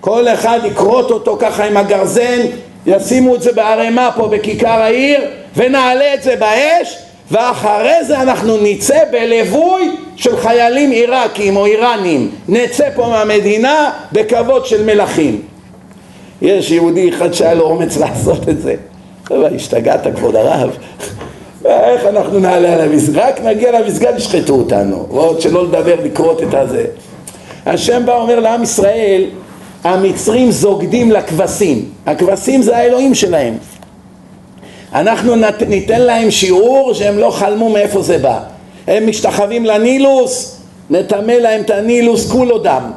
[0.01, 2.39] כל אחד יכרות אותו ככה עם הגרזן,
[2.85, 5.21] ישימו את זה בערימה פה בכיכר העיר
[5.55, 6.97] ונעלה את זה באש
[7.31, 12.31] ואחרי זה אנחנו נצא בליווי של חיילים עיראקים או איראנים.
[12.47, 15.41] נצא פה מהמדינה בכבוד של מלכים.
[16.41, 18.75] יש יהודי אחד שהיה לו אומץ לעשות את זה.
[19.31, 20.69] אבל השתגעת כבוד הרב?
[21.65, 23.17] איך אנחנו נעלה על המסגד?
[23.17, 25.07] רק נגיע למסגד ישחטו אותנו.
[25.12, 26.86] ועוד שלא לדבר לקרות את הזה.
[27.65, 29.23] השם בא אומר לעם ישראל
[29.83, 31.86] המצרים זוגדים לכבשים.
[32.05, 33.53] הכבשים זה האלוהים שלהם
[34.93, 35.36] אנחנו
[35.67, 38.39] ניתן להם שיעור שהם לא חלמו מאיפה זה בא.
[38.88, 42.91] הם משתחווים לנילוס, נטמא להם את הנילוס כולו דם.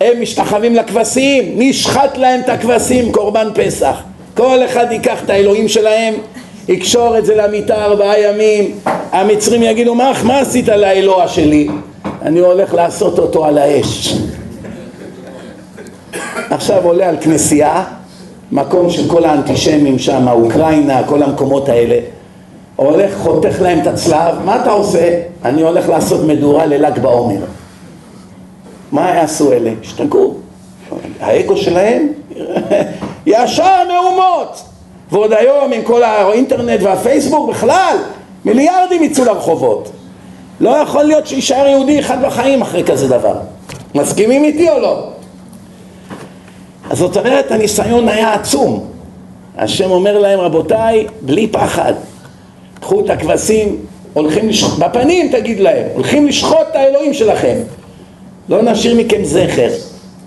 [0.00, 4.02] הם משתחווים לכבשים, נשחט להם את הכבשים קורבן פסח.
[4.34, 6.14] כל אחד ייקח את האלוהים שלהם
[6.68, 8.78] יקשור את זה למיטה ארבעה ימים.
[9.12, 11.68] המצרים יגידו מה, מה עשית לאלוה שלי?
[12.22, 14.14] אני הולך לעשות אותו על האש.
[16.50, 17.84] עכשיו עולה על כנסייה
[18.52, 21.98] מקום של כל האנטישמים שם, אוקראינה, כל המקומות האלה
[22.76, 25.20] הולך, חותך להם את הצלב, מה אתה עושה?
[25.44, 27.44] אני הולך לעשות מדורה לל"ג בעומר
[28.92, 29.70] מה יעשו אלה?
[29.82, 30.34] השתגעו
[31.20, 32.08] האגו שלהם
[33.26, 34.62] ישר מהומות
[35.10, 37.96] ועוד היום עם כל האינטרנט והפייסבוק בכלל
[38.44, 39.90] מיליארדים יצאו לרחובות
[40.60, 43.34] לא יכול להיות שיישאר יהודי אחד בחיים אחרי כזה דבר
[43.94, 45.08] מסכימים איתי או לא?
[46.94, 48.86] אז זאת אומרת הניסיון היה עצום.
[49.58, 51.92] השם אומר להם רבותיי בלי פחד.
[52.80, 53.76] קחו את הכבשים
[54.12, 57.56] הולכים לשחוט, בפנים תגיד להם הולכים לשחוט את האלוהים שלכם.
[58.48, 59.68] לא נשאיר מכם זכר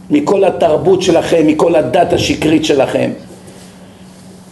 [0.09, 3.11] מכל התרבות שלכם, מכל הדת השקרית שלכם.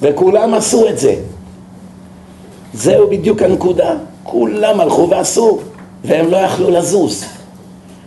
[0.02, 1.16] וכולם עשו את זה.
[2.74, 3.94] זהו בדיוק הנקודה.
[4.24, 5.60] כולם הלכו ועשו
[6.06, 7.26] והם לא יכלו לזוז.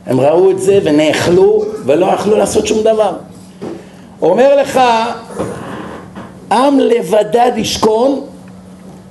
[0.07, 3.13] הם ראו את זה ונאכלו ולא יכלו לעשות שום דבר.
[4.23, 4.81] אומר לך,
[6.53, 8.21] עם לבדד ישכון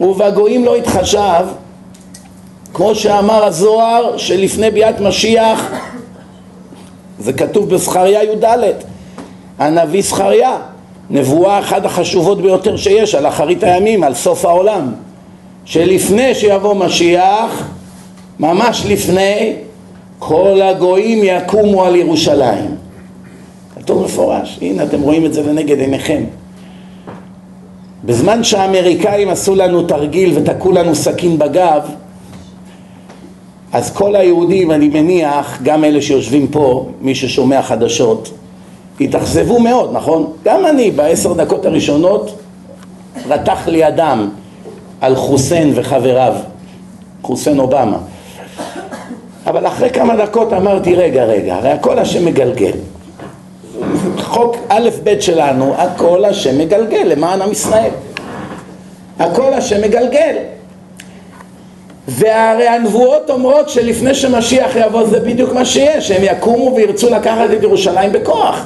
[0.01, 1.45] ובגויים לא יתחשב,
[2.73, 5.71] כמו שאמר הזוהר שלפני ביאת משיח,
[7.19, 8.45] זה כתוב בזכריה י"ד,
[9.59, 10.57] הנביא זכריה,
[11.09, 14.91] נבואה אחת החשובות ביותר שיש על אחרית הימים, על סוף העולם,
[15.65, 17.67] שלפני שיבוא משיח,
[18.39, 19.55] ממש לפני,
[20.19, 22.86] כל הגויים יקומו על ירושלים.
[23.87, 26.23] כתוב מפורש, הנה אתם רואים את זה לנגד עיניכם.
[28.03, 31.81] בזמן שהאמריקאים עשו לנו תרגיל ותקעו לנו סכין בגב,
[33.73, 38.31] אז כל היהודים, אני מניח, גם אלה שיושבים פה, מי ששומע חדשות,
[39.01, 40.31] התאכזבו מאוד, נכון?
[40.43, 42.39] גם אני בעשר דקות הראשונות
[43.27, 44.29] רתח לי אדם
[45.01, 46.33] על חוסיין וחבריו,
[47.21, 47.97] חוסיין אובמה.
[49.45, 52.71] אבל אחרי כמה דקות אמרתי, רגע, רגע, הרי הכל השם מגלגל.
[54.27, 57.91] חוק א' ב' שלנו, הכל השם מגלגל למען עם ישראל.
[59.19, 60.35] הכל השם מגלגל.
[62.07, 67.63] והרי הנבואות אומרות שלפני שמשיח יבוא זה בדיוק מה שיש, שהם יקומו וירצו לקחת את
[67.63, 68.65] ירושלים בכוח.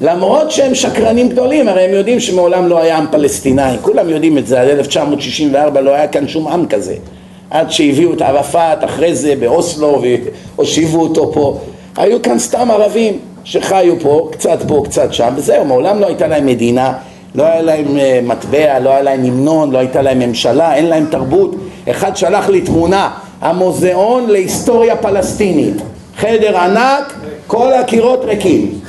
[0.00, 4.46] למרות שהם שקרנים גדולים, הרי הם יודעים שמעולם לא היה עם פלסטיני, כולם יודעים את
[4.46, 6.94] זה, עד 1964 לא היה כאן שום עם כזה.
[7.50, 10.02] עד שהביאו את ערפאת אחרי זה באוסלו
[10.56, 11.58] והושיבו אותו פה.
[11.96, 16.46] היו כאן סתם ערבים שחיו פה, קצת פה, קצת שם, וזהו, מעולם לא הייתה להם
[16.46, 16.92] מדינה,
[17.34, 21.06] לא היה להם אה, מטבע, לא היה להם המנון, לא הייתה להם ממשלה, אין להם
[21.10, 21.54] תרבות.
[21.90, 25.74] אחד שלח לי תמונה, המוזיאון להיסטוריה פלסטינית.
[26.16, 27.14] חדר ענק,
[27.46, 28.80] כל הקירות ריקים.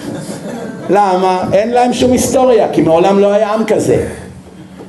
[0.89, 1.43] למה?
[1.53, 4.07] אין להם שום היסטוריה, כי מעולם לא היה עם כזה.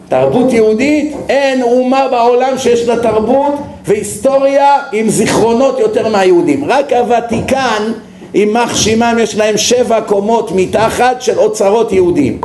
[0.09, 3.55] תרבות יהודית, אין אומה בעולם שיש לה תרבות
[3.85, 6.65] והיסטוריה עם זיכרונות יותר מהיהודים.
[6.69, 7.93] רק הוותיקן,
[8.35, 12.41] יימח שמם, יש להם שבע קומות מתחת של אוצרות יהודים.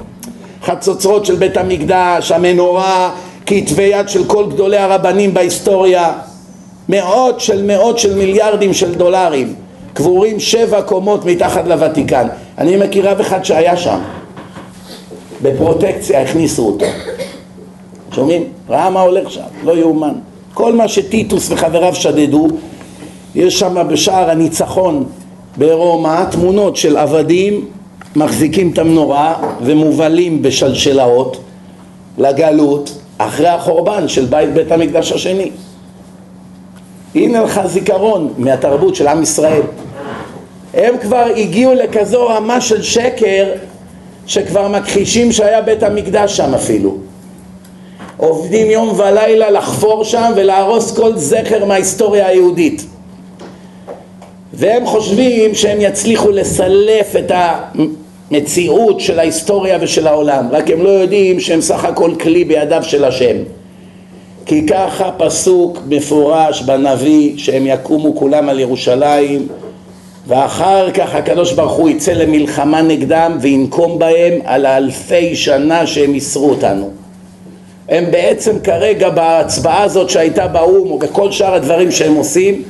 [0.64, 3.12] חצוצרות של בית המקדש, המנורה,
[3.46, 6.14] כתבי יד של כל גדולי הרבנים בהיסטוריה,
[6.90, 9.54] מאות של מאות של מיליארדים של דולרים,
[9.94, 12.28] קבורים שבע קומות מתחת לוותיקן.
[12.58, 14.00] אני מכיר רב אחד שהיה שם,
[15.42, 16.86] בפרוטקציה הכניסו אותו.
[18.12, 18.44] שומעים?
[18.70, 20.14] ראה מה הולך שם, לא יאומן.
[20.54, 22.48] כל מה שטיטוס וחבריו שדדו,
[23.36, 25.06] יש שם בשער הניצחון
[25.58, 27.66] ברומא תמונות של עבדים
[28.16, 31.38] מחזיקים את המנורה ומובלים בשלשלאות
[32.18, 35.52] לגלות אחרי החורבן של בית בית המקדש השני.
[37.16, 39.62] הנה לך זיכרון מהתרבות של עם ישראל.
[40.74, 43.46] הם כבר הגיעו לכזו רמה של שקר
[44.28, 46.98] שכבר מכחישים שהיה בית המקדש שם אפילו.
[48.18, 52.86] עובדים יום ולילה לחפור שם ולהרוס כל זכר מההיסטוריה היהודית.
[54.54, 57.32] והם חושבים שהם יצליחו לסלף את
[58.32, 63.04] המציאות של ההיסטוריה ושל העולם, רק הם לא יודעים שהם סך הכל כלי בידיו של
[63.06, 63.36] השם.
[64.46, 69.48] כי ככה פסוק מפורש בנביא שהם יקומו כולם על ירושלים
[70.28, 76.50] ואחר כך הקדוש ברוך הוא יצא למלחמה נגדם וינקום בהם על האלפי שנה שהם ייסרו
[76.50, 76.90] אותנו.
[77.90, 82.64] הם בעצם כרגע בהצבעה הזאת שהייתה באו"ם או בכל שאר הדברים שהם עושים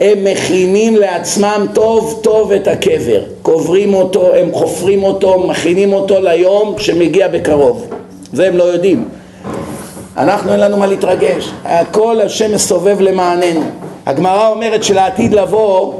[0.00, 3.22] הם מכינים לעצמם טוב טוב את הקבר.
[3.42, 7.86] קוברים אותו, הם חופרים אותו, מכינים אותו ליום שמגיע בקרוב.
[8.32, 9.08] זה הם לא יודעים.
[10.16, 11.50] אנחנו אין לנו מה להתרגש.
[11.64, 13.62] הכל השם מסובב למעננו.
[14.06, 15.92] הגמרא אומרת שלעתיד לבוא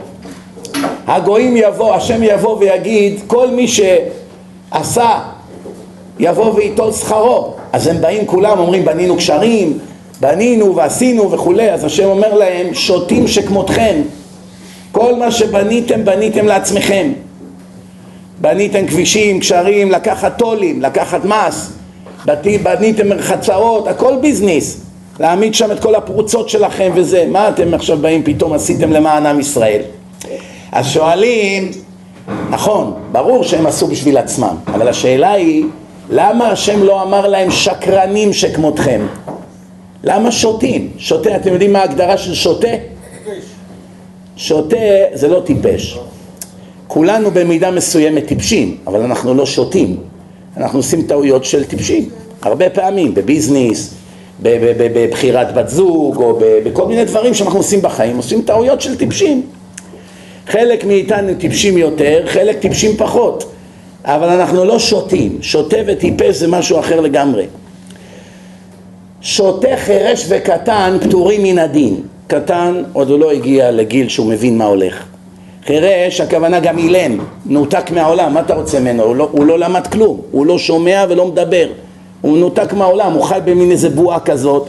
[1.06, 5.18] הגויים יבוא, השם יבוא ויגיד כל מי שעשה
[6.18, 7.52] יבוא וייטול שכרו.
[7.72, 9.78] אז הם באים כולם אומרים בנינו קשרים
[10.20, 14.02] בנינו ועשינו וכולי אז השם אומר להם שוטים שכמותכם.
[14.92, 17.12] כל מה שבניתם בניתם לעצמכם.
[18.40, 21.72] בניתם כבישים, קשרים, לקחת טולים, לקחת מס
[22.62, 24.80] בניתם מרחצאות, הכל ביזנס.
[25.20, 27.26] להעמיד שם את כל הפרוצות שלכם וזה.
[27.30, 29.80] מה אתם עכשיו באים פתאום עשיתם למען עם ישראל?
[30.72, 31.70] אז שואלים
[32.50, 35.64] נכון, ברור שהם עשו בשביל עצמם אבל השאלה היא
[36.10, 39.00] למה השם לא אמר להם שקרנים שכמותכם?
[40.04, 40.90] למה שותים?
[40.98, 42.68] שותה, אתם יודעים מה ההגדרה של שותה?
[44.36, 44.76] שותה
[45.12, 45.98] זה לא טיפש.
[46.86, 49.96] כולנו במידה מסוימת טיפשים, אבל אנחנו לא שותים.
[50.56, 52.08] אנחנו עושים טעויות של טיפשים,
[52.42, 53.94] הרבה פעמים, בביזנס,
[54.42, 59.42] בבחירת בת זוג, או בכל מיני דברים שאנחנו עושים בחיים, עושים טעויות של טיפשים.
[60.46, 63.44] חלק מאיתנו טיפשים יותר, חלק טיפשים פחות.
[64.04, 67.46] אבל אנחנו לא שותים, שותה וטיפש זה משהו אחר לגמרי.
[69.20, 72.00] שותה חירש וקטן פטורים מן הדין.
[72.26, 75.04] קטן, עוד הוא לא הגיע לגיל שהוא מבין מה הולך.
[75.66, 79.02] חירש, הכוונה גם אילם, נותק מהעולם, מה אתה רוצה ממנו?
[79.02, 81.68] הוא לא, הוא לא למד כלום, הוא לא שומע ולא מדבר,
[82.20, 84.68] הוא נותק מהעולם, הוא חי במין איזה בועה כזאת,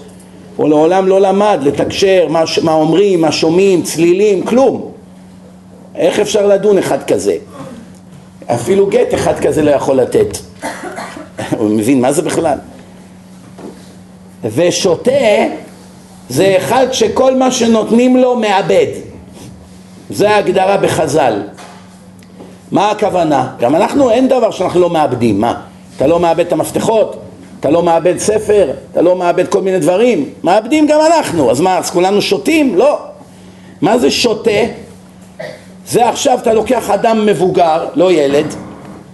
[0.56, 4.92] הוא לעולם לא למד לתקשר, מה, מה אומרים, מה שומעים, צלילים, כלום.
[5.96, 7.36] איך אפשר לדון אחד כזה?
[8.46, 10.38] אפילו גט אחד כזה לא יכול לתת.
[11.58, 12.58] הוא מבין מה זה בכלל?
[14.44, 15.12] ושותה
[16.30, 18.88] זה אחד שכל מה שנותנים לו מאבד.
[20.10, 21.42] זה ההגדרה בחז"ל.
[22.72, 23.48] מה הכוונה?
[23.60, 25.42] גם אנחנו, אין דבר שאנחנו לא מאבדים.
[25.42, 25.62] מה?
[25.98, 27.16] אתה לא מאבד את המפתחות?
[27.60, 28.72] אתה לא מאבד ספר?
[28.92, 30.30] אתה לא מאבד כל מיני דברים?
[30.44, 31.52] מאבדים גם אנחנו.
[31.52, 32.76] אז מה, אז כולנו שותים?
[32.76, 32.98] לא.
[33.82, 34.52] מה זה שוטה?
[35.88, 38.46] זה עכשיו אתה לוקח אדם מבוגר, לא ילד,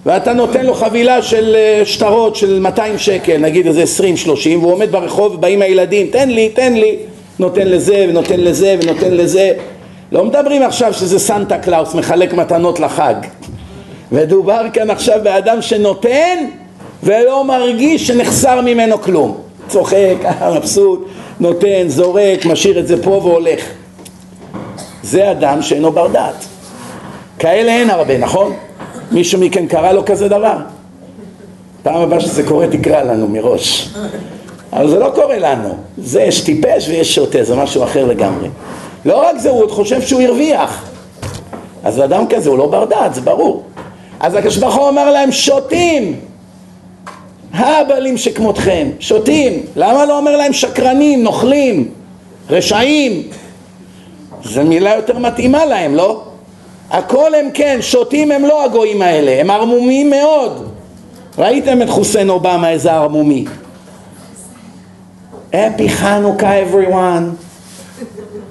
[0.06, 3.84] ואתה נותן לו חבילה של אה, שטרות של 200 שקל, נגיד איזה
[4.26, 4.28] 20-30,
[4.60, 6.98] והוא עומד ברחוב ובאים הילדים, תן לי, תן לי,
[7.40, 9.52] נותן לזה ונותן לזה ונותן לזה.
[10.12, 13.16] לא מדברים עכשיו שזה סנטה קלאוס מחלק מתנות לחג.
[14.12, 16.38] ודובר כאן עכשיו באדם שנותן
[17.04, 19.38] ולא מרגיש שנחסר ממנו כלום.
[19.68, 20.16] צוחק,
[20.56, 21.08] מבסוט,
[21.40, 23.66] נותן, זורק, משאיר את זה פה והולך.
[25.04, 26.46] זה אדם שאינו בר דעת.
[27.40, 28.54] כאלה אין הרבה, נכון?
[29.12, 30.58] מישהו מכם קרא לו כזה דבר?
[31.84, 33.90] פעם הבאה שזה קורה תקרא לנו מראש.
[34.74, 35.78] אבל זה לא קורה לנו.
[35.98, 38.50] זה יש טיפש ויש שוטה, זה משהו אחר לגמרי.
[39.06, 40.90] לא רק זה, הוא עוד חושב שהוא הרוויח.
[41.84, 43.64] אז אדם כזה הוא לא בר דעת, זה ברור.
[44.20, 46.20] אז הקדוש ברוך הוא אמר להם שותים.
[47.54, 49.64] הבלים שכמותכם, שותים.
[49.76, 51.90] למה לא אומר להם שקרנים, נוכלים,
[52.50, 53.24] רשעים?
[54.44, 56.24] זו מילה יותר מתאימה להם, לא?
[56.92, 60.72] הכל הם כן, שותים הם לא הגויים האלה, הם ערמומיים מאוד.
[61.38, 63.46] ראיתם את חוסיין אובמה איזה ערמומי.
[65.52, 67.24] Happy חנוכה everyone.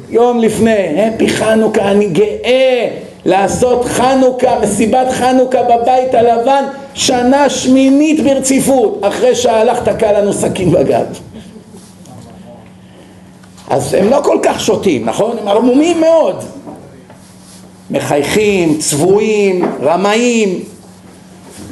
[0.08, 2.88] יום לפני, Happy חנוכה, אני גאה
[3.24, 11.06] לעשות חנוכה, מסיבת חנוכה בבית הלבן שנה שמינית ברציפות, אחרי שהלך תקע לנו סכין בגב.
[13.70, 15.36] אז הם לא כל כך שותים, נכון?
[15.40, 16.44] הם ערמומיים מאוד.
[17.90, 20.64] מחייכים, צבועים, רמאים.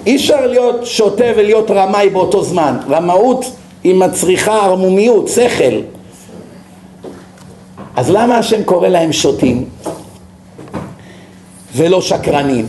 [0.06, 2.76] אי אפשר להיות שוטה ולהיות רמאי באותו זמן.
[2.90, 3.44] רמאות
[3.84, 5.80] היא מצריכה ערמומיות, שכל.
[7.96, 9.64] אז למה השם קורא להם שוטים
[11.76, 12.66] ולא שקרנים?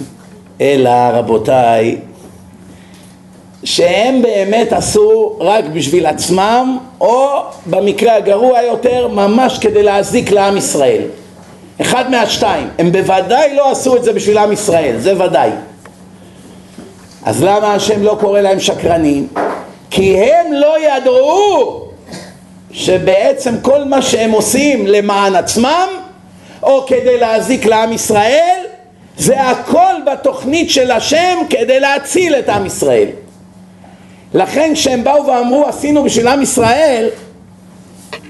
[0.62, 1.98] אלא רבותיי,
[3.64, 7.28] שהם באמת עשו רק בשביל עצמם, או
[7.66, 11.02] במקרה הגרוע יותר, ממש כדי להזיק לעם ישראל.
[11.84, 12.70] אחד מהשתיים.
[12.80, 15.50] הם בוודאי לא עשו את זה בשביל עם ישראל, זה ודאי.
[17.26, 19.28] אז למה השם לא קורא להם שקרנים?
[19.90, 21.88] כי הם לא ידעו
[22.72, 25.88] שבעצם כל מה שהם עושים למען עצמם
[26.64, 28.60] או כדי להזיק לעם ישראל
[29.18, 33.08] זה הכל בתוכנית של השם כדי להציל את עם ישראל.
[34.34, 37.10] לכן כשהם באו ואמרו עשינו בשביל עם ישראל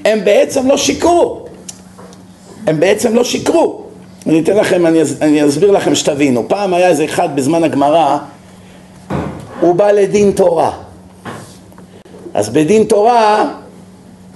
[0.06, 1.46] הם בעצם לא שיקרו
[2.68, 3.84] הם בעצם לא שיקרו.
[4.28, 6.48] אני אתן לכם, אני, אני אסביר לכם שתבינו.
[6.48, 8.18] פעם היה איזה אחד בזמן הגמרא,
[9.60, 10.72] הוא בא לדין תורה.
[12.34, 13.54] אז בדין תורה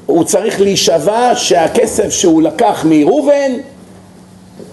[0.05, 3.51] הוא צריך להישבע שהכסף שהוא לקח מראובן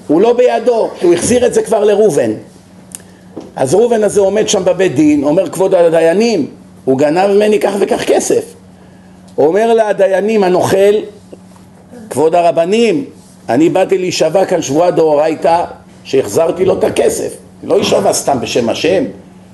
[0.06, 2.30] הוא לא בידו, הוא החזיר את זה כבר לראובן.
[3.56, 6.46] אז ראובן הזה עומד שם בבית דין, אומר כבוד הדיינים,
[6.84, 8.44] הוא גנב ממני כך וכך כסף.
[9.38, 10.94] אומר לדיינים הנוכל,
[12.10, 13.04] כבוד הרבנים,
[13.48, 15.64] אני באתי להישבע כאן שבועה דאורייתא
[16.04, 17.36] שהחזרתי לו את הכסף.
[17.62, 19.04] לא יישבע סתם בשם השם.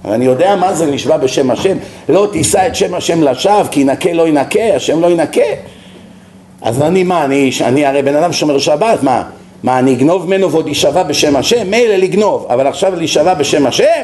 [0.05, 1.77] אני יודע מה זה נשבע בשם השם.
[2.09, 5.41] לא תישא את שם השם לשווא, כי ינקה לא ינקה, השם לא ינקה.
[6.63, 9.23] אז אני מה, אני, אני הרי בן אדם שומר שבת, מה?
[9.63, 11.71] מה, אני אגנוב ממנו ועוד יישבע בשם השם?
[11.71, 14.03] מילא לגנוב, אבל עכשיו להישבע בשם השם?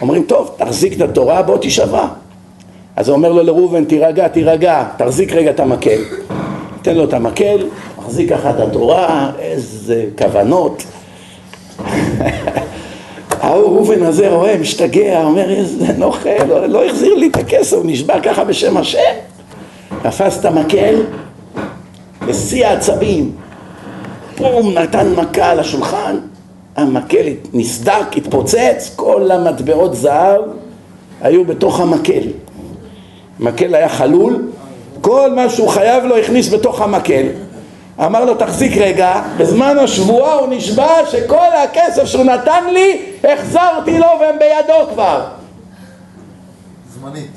[0.00, 2.06] אומרים, טוב, תחזיק את התורה, בוא תישבע.
[2.96, 5.98] אז הוא אומר לו לראובן, תירגע, תירגע, תחזיק רגע את המקל.
[6.82, 7.66] תן לו את המקל,
[8.06, 10.82] מחזיק את התורה, איזה כוונות.
[13.40, 18.20] ההוא ראובן הזה רואה, משתגע, אומר איזה נוכל, לא, לא החזיר לי את הכסף, נשבע
[18.20, 18.98] ככה בשם השם.
[20.02, 20.94] תפס את המקל,
[22.26, 23.32] בשיא העצבים,
[24.36, 26.16] פום, נתן מכה על השולחן,
[26.76, 30.42] המקל נסדק, התפוצץ, כל המטבעות זהב
[31.20, 32.22] היו בתוך המקל.
[33.40, 34.42] המקל היה חלול,
[35.00, 37.26] כל מה שהוא חייב לו הכניס בתוך המקל.
[38.04, 44.06] אמר לו תחזיק רגע, בזמן השבועה הוא נשבע שכל הכסף שהוא נתן לי החזרתי לו
[44.20, 45.24] והם בידו כבר
[46.94, 47.30] זמנית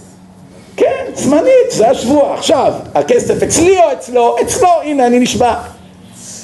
[0.79, 2.33] כן, זמנית, זה השבוע.
[2.33, 4.35] עכשיו, הכסף אצלי או אצלו?
[4.41, 5.55] אצלו, הנה אני נשבע.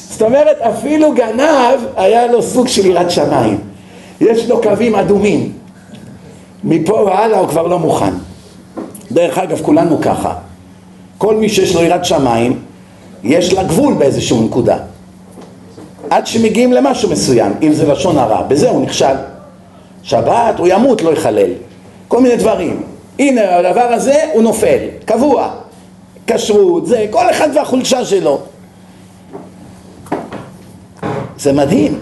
[0.09, 3.59] זאת אומרת, אפילו גנב היה לו סוג של יראת שמיים.
[4.22, 5.53] יש לו קווים אדומים.
[6.63, 8.13] מפה והלאה הוא כבר לא מוכן.
[9.11, 10.34] דרך אגב, כולנו ככה.
[11.18, 12.59] כל מי שיש לו יראת שמיים,
[13.26, 14.78] יש לה גבול באיזשהו נקודה.
[16.09, 19.15] עד שמגיעים למשהו מסוים, אם זה לשון הרע, בזה הוא נכשל.
[20.03, 21.49] שבת, הוא ימות, לא יחלל.
[22.07, 22.84] כל מיני דברים.
[23.19, 25.49] הנה, הדבר הזה הוא נופל, קבוע.
[26.28, 28.41] כשרות, זה, כל אחד והחולשה שלו.
[31.38, 31.99] זה מדהים.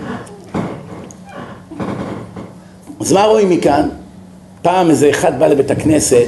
[2.99, 3.89] אז מה רואים מכאן?
[4.61, 6.27] פעם איזה אחד בא לבית הכנסת,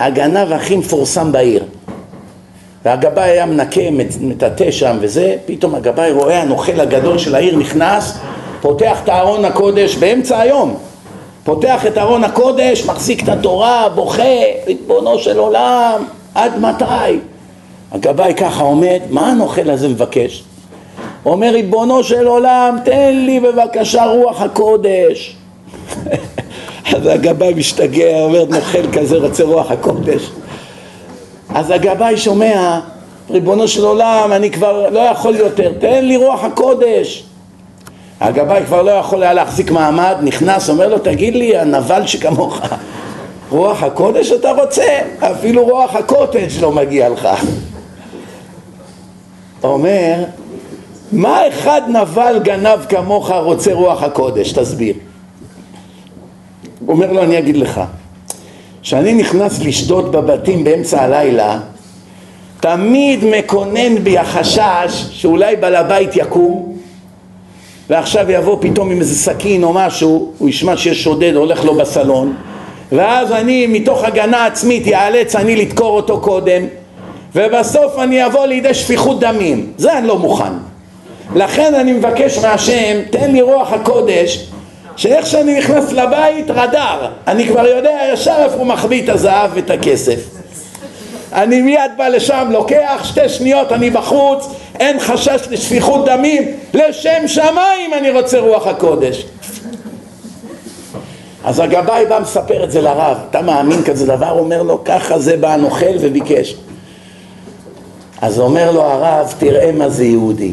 [0.00, 1.64] הגנב הכי מפורסם בעיר.
[2.84, 3.80] והגבאי היה מנקה,
[4.20, 8.18] מטאטא שם וזה, פתאום הגבאי רואה הנוכל הגדול של העיר נכנס,
[8.60, 10.76] פותח את הארון הקודש באמצע היום,
[11.44, 14.22] פותח את ארון הקודש, מחזיק את התורה, בוכה,
[14.66, 16.04] ריבונו של עולם,
[16.34, 17.18] עד מתי?
[17.92, 20.44] הגבאי ככה עומד, מה הנוכל הזה מבקש?
[21.26, 25.36] אומר ריבונו של עולם, תן לי בבקשה רוח הקודש.
[26.94, 30.30] אז הגבאי משתגע, אומר נוכל כזה רוצה רוח הקודש.
[31.54, 32.80] אז הגבאי שומע,
[33.30, 37.24] ריבונו של עולם, אני כבר לא יכול יותר, תן לי רוח הקודש.
[38.20, 42.60] הגבאי כבר לא יכול היה להחזיק מעמד, נכנס, אומר לו, תגיד לי, הנבל שכמוך,
[43.50, 44.98] רוח הקודש אתה רוצה?
[45.18, 47.28] אפילו רוח הקוטג' לא מגיע לך.
[49.64, 50.24] אומר,
[51.12, 54.52] מה אחד נבל גנב כמוך רוצה רוח הקודש?
[54.52, 54.94] תסביר.
[56.86, 57.80] הוא אומר לו, אני אגיד לך.
[58.84, 61.58] כשאני נכנס לשדוד בבתים באמצע הלילה,
[62.60, 66.76] תמיד מקונן בי החשש שאולי בעל הבית יקום
[67.90, 72.34] ועכשיו יבוא פתאום עם איזה סכין או משהו, הוא ישמע שיש שודד הולך לו בסלון
[72.92, 76.62] ואז אני מתוך הגנה עצמית יאלץ אני לדקור אותו קודם
[77.34, 80.52] ובסוף אני אבוא לידי שפיכות דמים, זה אני לא מוכן.
[81.34, 84.50] לכן אני מבקש מהשם, תן לי רוח הקודש
[84.96, 89.70] שאיך שאני נכנס לבית רדאר, אני כבר יודע ישר איפה הוא מחביא את הזהב ואת
[89.70, 90.20] הכסף.
[91.32, 94.46] אני מיד בא לשם, לוקח, שתי שניות אני בחוץ,
[94.80, 96.42] אין חשש לשפיכות דמים,
[96.74, 99.26] לשם שמיים אני רוצה רוח הקודש.
[101.44, 104.30] אז הגבאי בא מספר את זה לרב, אתה מאמין כזה דבר?
[104.30, 106.54] אומר לו, ככה זה בא הנוכל וביקש.
[108.20, 110.52] אז אומר לו הרב, תראה מה זה יהודי.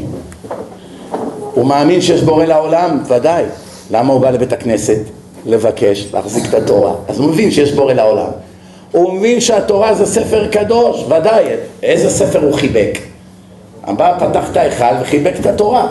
[1.53, 3.03] הוא מאמין שיש בורא לעולם?
[3.07, 3.43] ודאי.
[3.91, 4.99] למה הוא בא לבית הכנסת?
[5.45, 6.93] לבקש, להחזיק את התורה.
[7.07, 8.29] אז הוא מבין שיש בורא לעולם.
[8.91, 11.45] הוא מבין שהתורה זה ספר קדוש, ודאי.
[11.83, 12.97] איזה ספר הוא חיבק?
[13.83, 15.87] הבא פתח את ההיכל וחיבק את התורה.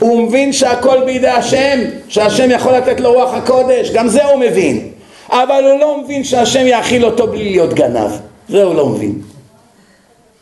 [0.00, 1.78] הוא מבין שהכל בידי השם,
[2.08, 4.88] שהשם יכול לתת לו רוח הקודש, גם זה הוא מבין.
[5.30, 8.10] אבל הוא לא מבין שהשם יאכיל אותו בלי להיות גנב.
[8.48, 9.18] זה הוא לא מבין.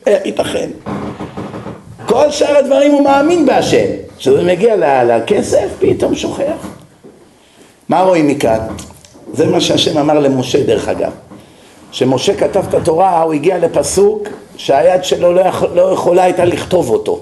[0.07, 0.70] איך ייתכן?
[2.07, 3.86] כל שאר הדברים הוא מאמין בהשם.
[4.18, 6.68] כשזה מגיע לכסף, פתאום שוכח.
[7.89, 8.59] מה רואים מכאן?
[9.32, 11.12] זה מה שהשם אמר למשה דרך אגב.
[11.91, 16.91] כשמשה כתב את התורה הוא הגיע לפסוק שהיד שלו לא, יכול, לא יכולה הייתה לכתוב
[16.91, 17.20] אותו.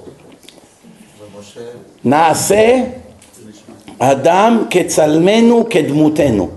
[1.36, 1.60] ומשה...
[2.04, 2.82] נעשה
[3.98, 6.48] אדם כצלמנו כדמותנו.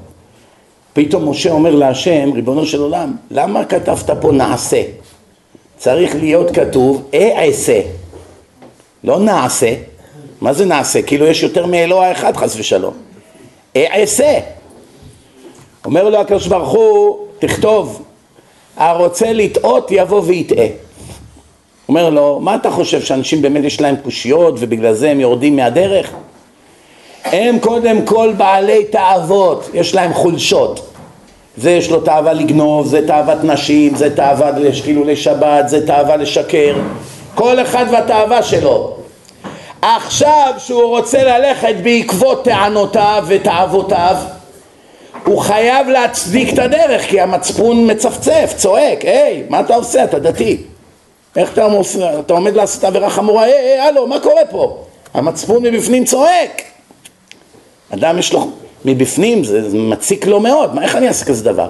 [0.94, 4.84] פתאום משה אומר להשם, ריבונו של עולם, למה כתבת פה נעשה?
[5.78, 7.82] צריך להיות כתוב אעשה,
[9.04, 9.74] לא נעשה.
[10.42, 11.02] מה זה נעשה?
[11.02, 13.05] כאילו יש יותר מאלוה אחד חס ושלום.
[13.76, 14.40] אעשה.
[15.86, 18.04] אומר לו הקדוש ברוך הוא, תכתוב,
[18.78, 20.66] הרוצה לטעות יבוא ויטעה.
[21.90, 26.12] אומר לו, מה אתה חושב שאנשים באמת יש להם קושיות ובגלל זה הם יורדים מהדרך?
[27.24, 30.88] הם קודם כל בעלי תאוות, יש להם חולשות.
[31.58, 36.76] זה יש לו תאווה לגנוב, זה תאוות נשים, זה תאווה לחילולי שבת, זה תאווה לשקר.
[37.36, 38.96] כל אחד והתאווה שלו.
[39.86, 44.16] עכשיו שהוא רוצה ללכת בעקבות טענותיו ותאוותיו
[45.26, 50.04] הוא חייב להצדיק את הדרך כי המצפון מצפצף, צועק, היי, מה אתה עושה?
[50.04, 50.58] אתה דתי.
[51.36, 51.98] איך אתה, מוס...
[52.20, 53.44] אתה עומד לעשות עבירה חמורה?
[53.44, 54.78] היי, היי, הלו, מה קורה פה?
[55.14, 56.62] המצפון מבפנים צועק.
[57.90, 58.50] אדם יש לו,
[58.86, 61.70] מבפנים זה, מציק לו מאוד, מה, איך אני אעשה כזה דבר?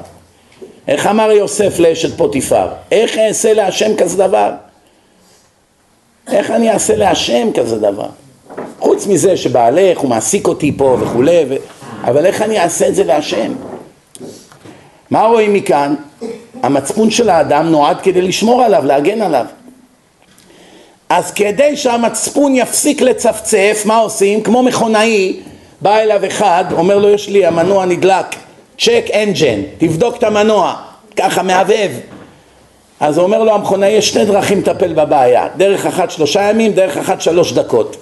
[0.87, 2.67] איך אמר יוסף לאשת פוטיפר?
[2.91, 4.51] איך אעשה להשם כזה דבר?
[6.31, 8.07] איך אני אעשה להשם כזה דבר?
[8.79, 11.55] חוץ מזה שבעלך הוא מעסיק אותי פה וכולי, ו...
[12.03, 13.53] אבל איך אני אעשה את זה להשם?
[15.09, 15.95] מה רואים מכאן?
[16.63, 19.45] המצפון של האדם נועד כדי לשמור עליו, להגן עליו.
[21.09, 24.43] אז כדי שהמצפון יפסיק לצפצף, מה עושים?
[24.43, 25.39] כמו מכונאי,
[25.81, 28.25] בא אליו אחד, אומר לו יש לי המנוע נדלק,
[28.79, 30.75] צ'ק אנג'ן, תבדוק את המנוע.
[31.15, 31.91] ככה מהבהב.
[32.99, 37.21] אז אומר לו המכונאי, יש שתי דרכים לטפל בבעיה, דרך אחת שלושה ימים, דרך אחת
[37.21, 37.97] שלוש דקות.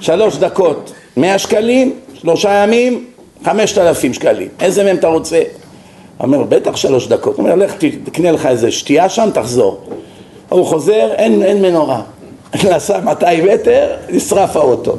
[0.00, 3.04] שלוש דקות מאה שקלים, שלושה ימים
[3.44, 5.42] חמשת אלפים שקלים, איזה מהם אתה רוצה?
[6.20, 7.36] אומר, בטח שלוש דקות.
[7.36, 7.74] הוא אומר, לך
[8.04, 9.80] תקנה לך איזה שתייה שם, תחזור.
[10.48, 12.00] הוא חוזר, אין, אין מנורה.
[12.70, 14.96] נסע 200 מטר, נשרף האוטו.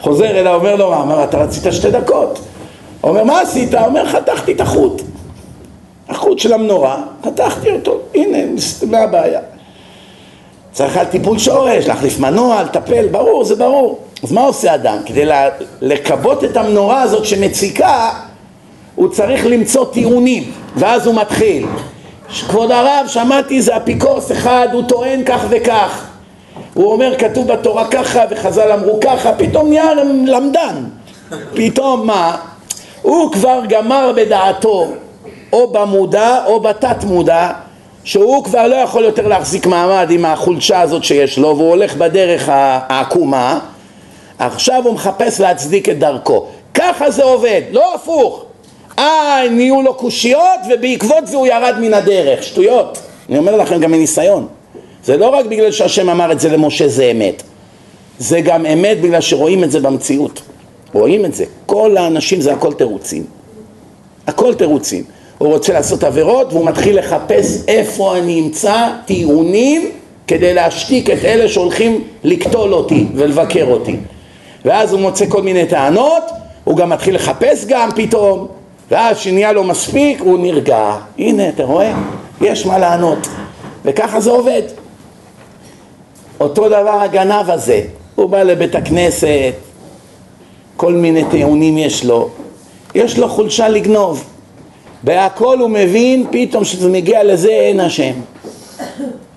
[0.00, 1.00] חוזר אליו, אומר לו, מה?
[1.00, 2.38] אומר, אתה רצית שתי דקות.
[3.04, 3.74] אומר, מה עשית?
[3.74, 5.02] אומר, חתכתי את החוט.
[6.12, 7.98] החוט של המנורה, חתכתי אותו.
[8.14, 8.38] הנה,
[8.90, 9.40] מה הבעיה?
[10.72, 13.98] צריך על טיפול שורש, להחליף מנוע, לטפל, ברור, זה ברור.
[14.22, 14.96] אז מה עושה אדם?
[15.06, 15.24] כדי
[15.80, 18.10] לכבות את המנורה הזאת שמציקה,
[18.94, 21.66] הוא צריך למצוא טיעונים, ואז הוא מתחיל.
[22.48, 26.06] כבוד הרב, שמעתי זה אפיקורס אחד, הוא טוען כך וכך.
[26.74, 29.94] הוא אומר, כתוב בתורה ככה, וחז"ל אמרו ככה, פתאום נהיה
[30.26, 30.84] למדן.
[31.54, 32.36] פתאום מה?
[33.02, 34.88] הוא כבר גמר בדעתו,
[35.52, 37.50] או במודע או בתת מודע,
[38.04, 42.48] שהוא כבר לא יכול יותר להחזיק מעמד עם החולשה הזאת שיש לו, והוא הולך בדרך
[42.52, 43.58] העקומה,
[44.38, 46.46] עכשיו הוא מחפש להצדיק את דרכו.
[46.74, 48.44] ככה זה עובד, לא הפוך.
[48.98, 52.42] אה, נהיו לו קושיות ובעקבות זה הוא ירד מן הדרך.
[52.42, 52.98] שטויות.
[53.28, 54.48] אני אומר לכם גם מניסיון.
[55.04, 57.42] זה לא רק בגלל שהשם אמר את זה למשה זה אמת.
[58.18, 60.42] זה גם אמת בגלל שרואים את זה במציאות.
[60.92, 61.44] רואים את זה.
[61.66, 63.24] כל האנשים זה הכל תירוצים.
[64.26, 65.04] הכל תירוצים.
[65.42, 69.90] הוא רוצה לעשות עבירות והוא מתחיל לחפש איפה אני אמצא טיעונים
[70.26, 73.96] כדי להשתיק את אלה שהולכים לקטול אותי ולבקר אותי.
[74.64, 76.22] ואז הוא מוצא כל מיני טענות,
[76.64, 78.46] הוא גם מתחיל לחפש גם פתאום,
[78.90, 80.96] ואז כשנהיה לו מספיק הוא נרגע.
[81.18, 81.92] הנה, אתה רואה?
[82.40, 83.28] יש מה לענות.
[83.84, 84.62] וככה זה עובד.
[86.40, 87.80] אותו דבר הגנב הזה,
[88.14, 89.54] הוא בא לבית הכנסת,
[90.76, 92.28] כל מיני טיעונים יש לו,
[92.94, 94.31] יש לו חולשה לגנוב.
[95.02, 98.12] בהכל הוא מבין, פתאום כשזה מגיע לזה אין השם.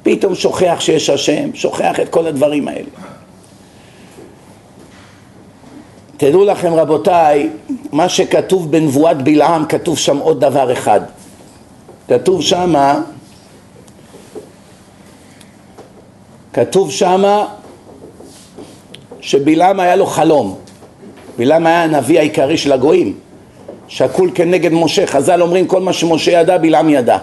[0.04, 2.90] פתאום שוכח שיש השם, שוכח את כל הדברים האלה.
[6.18, 7.50] תדעו לכם רבותיי,
[7.92, 11.02] מה שכתוב בנבואת בלעם, כתוב שם עוד דבר אחד.
[12.08, 13.02] כתוב שמה,
[16.54, 17.46] כתוב שמה
[19.22, 20.56] שבלעם היה לו חלום.
[21.38, 23.14] בלעם היה הנביא העיקרי של הגויים,
[23.88, 25.08] שקול כנגד משה.
[25.08, 27.18] חז"ל אומרים כל מה שמשה ידע, בלעם ידע.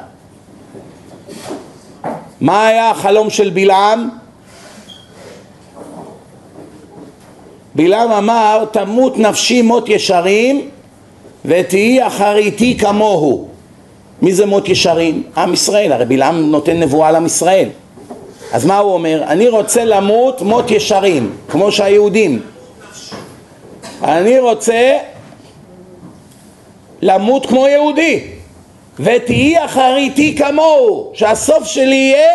[2.41, 4.09] מה היה החלום של בלעם?
[7.75, 10.69] בלעם אמר תמות נפשי מות ישרים
[11.45, 13.49] ותהי אחריתי כמוהו
[14.23, 15.23] מי זה מות ישרים?
[15.37, 17.69] עם ישראל, הרי בלעם נותן נבואה לעם ישראל
[18.53, 19.23] אז מה הוא אומר?
[19.27, 22.41] אני רוצה למות מות ישרים כמו שהיהודים
[24.03, 24.99] אני רוצה
[27.03, 28.21] למות כמו יהודי
[29.01, 32.33] ותהי אחריתי כמוהו שהסוף שלי יהיה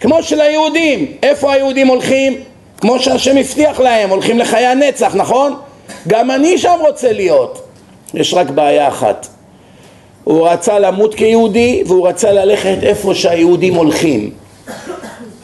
[0.00, 2.40] כמו של היהודים איפה היהודים הולכים?
[2.80, 5.54] כמו שהשם הבטיח להם, הולכים לחיי הנצח, נכון?
[6.08, 7.62] גם אני שם רוצה להיות.
[8.14, 9.26] יש רק בעיה אחת.
[10.24, 14.30] הוא רצה למות כיהודי והוא רצה ללכת איפה שהיהודים הולכים.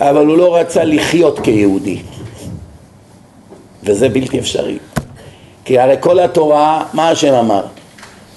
[0.01, 1.99] אבל הוא לא רצה לחיות כיהודי.
[3.83, 4.79] וזה בלתי אפשרי.
[5.65, 7.63] כי הרי כל התורה, מה השם אמר?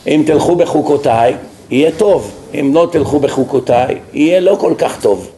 [0.07, 1.35] אם תלכו בחוקותיי,
[1.69, 2.31] יהיה טוב.
[2.53, 5.29] אם לא תלכו בחוקותיי, יהיה לא כל כך טוב.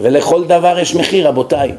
[0.00, 1.72] ולכל דבר יש מחיר, רבותיי.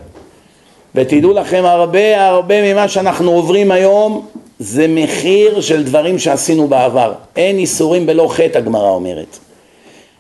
[0.96, 4.26] ותדעו לכם הרבה הרבה ממה שאנחנו עוברים היום
[4.60, 9.38] זה מחיר של דברים שעשינו בעבר אין איסורים בלא חטא הגמרא אומרת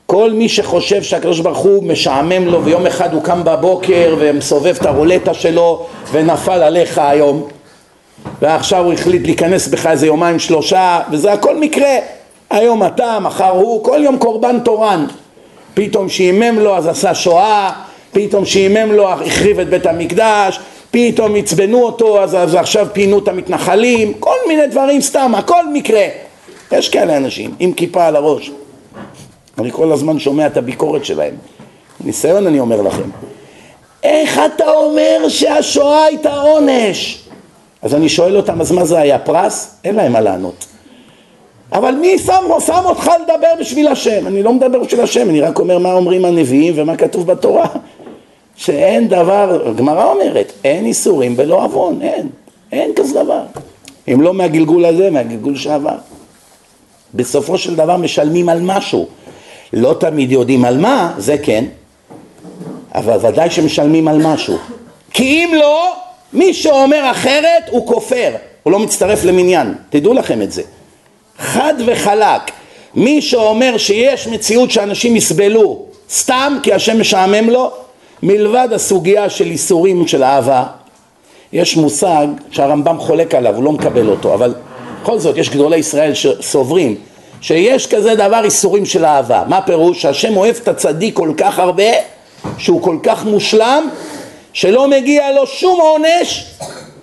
[0.05, 4.85] כל מי שחושב שהקדוש ברוך הוא משעמם לו ויום אחד הוא קם בבוקר ומסובב את
[4.85, 7.47] הרולטה שלו ונפל עליך היום
[8.41, 11.95] ועכשיו הוא החליט להיכנס בך איזה יומיים שלושה וזה הכל מקרה
[12.49, 15.05] היום אתה, מחר הוא, כל יום קורבן תורן
[15.73, 17.71] פתאום שעימם לו אז עשה שואה
[18.11, 20.59] פתאום שעימם לו החריב את בית המקדש,
[20.91, 26.05] פתאום עצבנו אותו אז, אז עכשיו פינו את המתנחלים, כל מיני דברים סתם, הכל מקרה.
[26.71, 28.51] יש כאלה אנשים עם כיפה על הראש.
[29.57, 31.33] אני כל הזמן שומע את הביקורת שלהם.
[32.03, 33.09] ניסיון אני אומר לכם.
[34.03, 37.26] איך אתה אומר שהשואה הייתה עונש?
[37.81, 39.75] אז אני שואל אותם, אז מה זה היה פרס?
[39.83, 40.65] אין להם מה לענות.
[41.71, 44.27] אבל מי שם, שם אותך לדבר בשביל השם?
[44.27, 47.65] אני לא מדבר בשביל השם, אני רק אומר מה אומרים הנביאים ומה כתוב בתורה.
[48.55, 52.29] שאין דבר, הגמרא אומרת, אין איסורים בלא עוון, אין,
[52.71, 53.41] אין כזה דבר.
[54.13, 55.97] אם לא מהגלגול הזה, מהגלגול שעבר.
[57.13, 59.07] בסופו של דבר משלמים על משהו.
[59.73, 61.65] לא תמיד יודעים על מה, זה כן,
[62.95, 64.57] אבל ודאי שמשלמים על משהו.
[65.13, 65.93] כי אם לא,
[66.33, 68.31] מי שאומר אחרת הוא כופר,
[68.63, 70.61] הוא לא מצטרף למניין, תדעו לכם את זה.
[71.39, 72.41] חד וחלק.
[72.95, 77.71] מי שאומר שיש מציאות שאנשים יסבלו סתם כי השם משעמם לו,
[78.23, 80.63] מלבד הסוגיה של איסורים של אהבה,
[81.53, 84.53] יש מושג שהרמב"ם חולק עליו, הוא לא מקבל אותו, אבל
[85.01, 86.95] בכל זאת יש גדולי ישראל שסוברים
[87.41, 89.43] שיש כזה דבר איסורים של אהבה.
[89.47, 90.01] מה פירוש?
[90.01, 91.91] שהשם אוהב את הצדיק כל כך הרבה,
[92.57, 93.89] שהוא כל כך מושלם,
[94.57, 96.45] שלא מגיע לו שום עונש,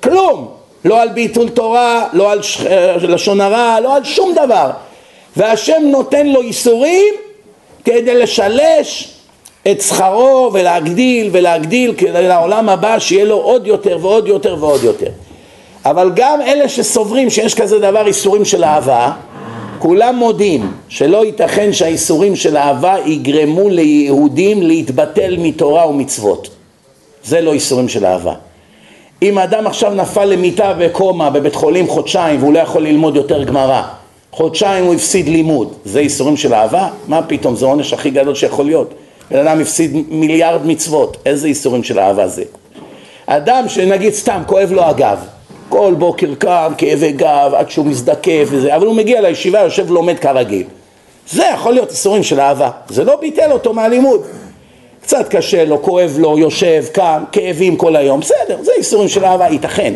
[0.02, 0.48] כלום.
[0.84, 2.60] לא על ביטול תורה, לא על ש...
[2.60, 4.70] אה, לשון הרע, לא על שום דבר.
[5.36, 7.14] והשם נותן לו איסורים
[7.84, 9.08] כדי לשלש
[9.70, 15.10] את שכרו ולהגדיל ולהגדיל כדי לעולם הבא שיהיה לו עוד יותר ועוד יותר ועוד יותר.
[15.84, 19.12] אבל גם אלה שסוברים שיש כזה דבר איסורים של אהבה,
[19.78, 26.53] כולם מודים שלא ייתכן שהאיסורים של אהבה יגרמו ליהודים להתבטל מתורה ומצוות.
[27.24, 28.34] זה לא איסורים של אהבה.
[29.22, 33.82] אם אדם עכשיו נפל למיטה בקומה בבית חולים חודשיים והוא לא יכול ללמוד יותר גמרא,
[34.32, 36.88] חודשיים הוא הפסיד לימוד, זה איסורים של אהבה?
[37.08, 38.94] מה פתאום, זה העונש הכי גדול שיכול להיות.
[39.30, 42.42] בן אדם הפסיד מיליארד מצוות, איזה איסורים של אהבה זה?
[43.26, 45.18] אדם שנגיד סתם כואב לו הגב,
[45.68, 50.18] כל בוקר קם, כאבי גב, עד שהוא מזדקף וזה, אבל הוא מגיע לישיבה, יושב ולומד
[50.18, 50.66] כרגיל.
[51.30, 54.22] זה יכול להיות איסורים של אהבה, זה לא ביטל אותו מהלימוד.
[55.04, 59.48] קצת קשה לו, כואב לו, יושב, קם, כאבים כל היום, בסדר, זה איסורים של אהבה,
[59.48, 59.94] ייתכן.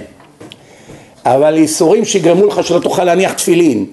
[1.25, 3.87] אבל איסורים שיגרמו לך שלא תוכל להניח תפילין,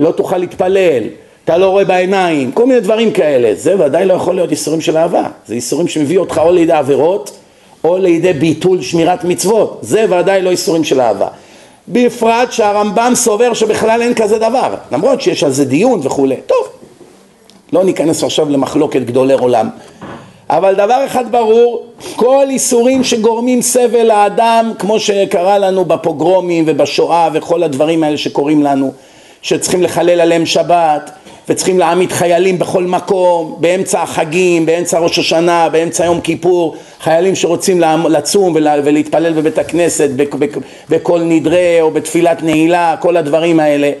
[0.00, 1.02] לא תוכל להתפלל,
[1.44, 4.96] אתה לא רואה בעיניים, כל מיני דברים כאלה, זה ודאי לא יכול להיות איסורים של
[4.96, 7.30] אהבה, זה איסורים שמביא אותך או לידי עבירות
[7.84, 11.28] או לידי ביטול שמירת מצוות, זה ודאי לא איסורים של אהבה.
[11.88, 16.36] בפרט שהרמב"ם סובר שבכלל אין כזה דבר, למרות שיש על זה דיון וכולי.
[16.46, 16.68] טוב,
[17.72, 19.68] לא ניכנס עכשיו למחלוקת גדולי עולם.
[20.50, 21.82] אבל דבר אחד ברור,
[22.16, 28.92] כל איסורים שגורמים סבל לאדם, כמו שקרה לנו בפוגרומים ובשואה וכל הדברים האלה שקורים לנו,
[29.42, 31.10] שצריכים לחלל עליהם שבת,
[31.48, 37.82] וצריכים להעמיד חיילים בכל מקום, באמצע החגים, באמצע ראש השנה, באמצע יום כיפור, חיילים שרוצים
[38.08, 40.10] לצום ולהתפלל בבית הכנסת
[40.88, 43.92] בכל נדרי או בתפילת נעילה, כל הדברים האלה,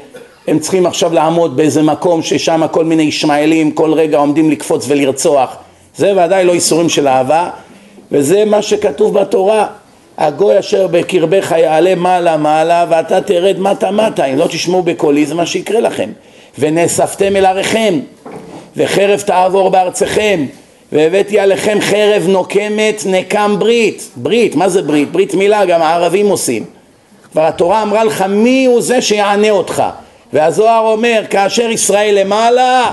[0.48, 5.56] הם צריכים עכשיו לעמוד באיזה מקום ששם כל מיני ישמעאלים כל רגע עומדים לקפוץ ולרצוח,
[5.96, 7.50] זה ודאי לא איסורים של אהבה,
[8.12, 9.66] וזה מה שכתוב בתורה,
[10.18, 15.34] הגוי אשר בקרבך יעלה מעלה מעלה ואתה תרד מטה מטה, אם לא תשמעו בקולי זה
[15.34, 16.10] מה שיקרה לכם.
[16.58, 18.00] ונאספתם אל עריכם
[18.76, 20.46] וחרב תעבור בארצכם
[20.92, 24.10] והבאתי עליכם חרב נוקמת נקם ברית.
[24.16, 25.12] ברית, מה זה ברית?
[25.12, 26.64] ברית מילה גם הערבים עושים.
[27.32, 29.82] כבר התורה אמרה לך מי הוא זה שיענה אותך?
[30.32, 32.90] והזוהר אומר כאשר ישראל למעלה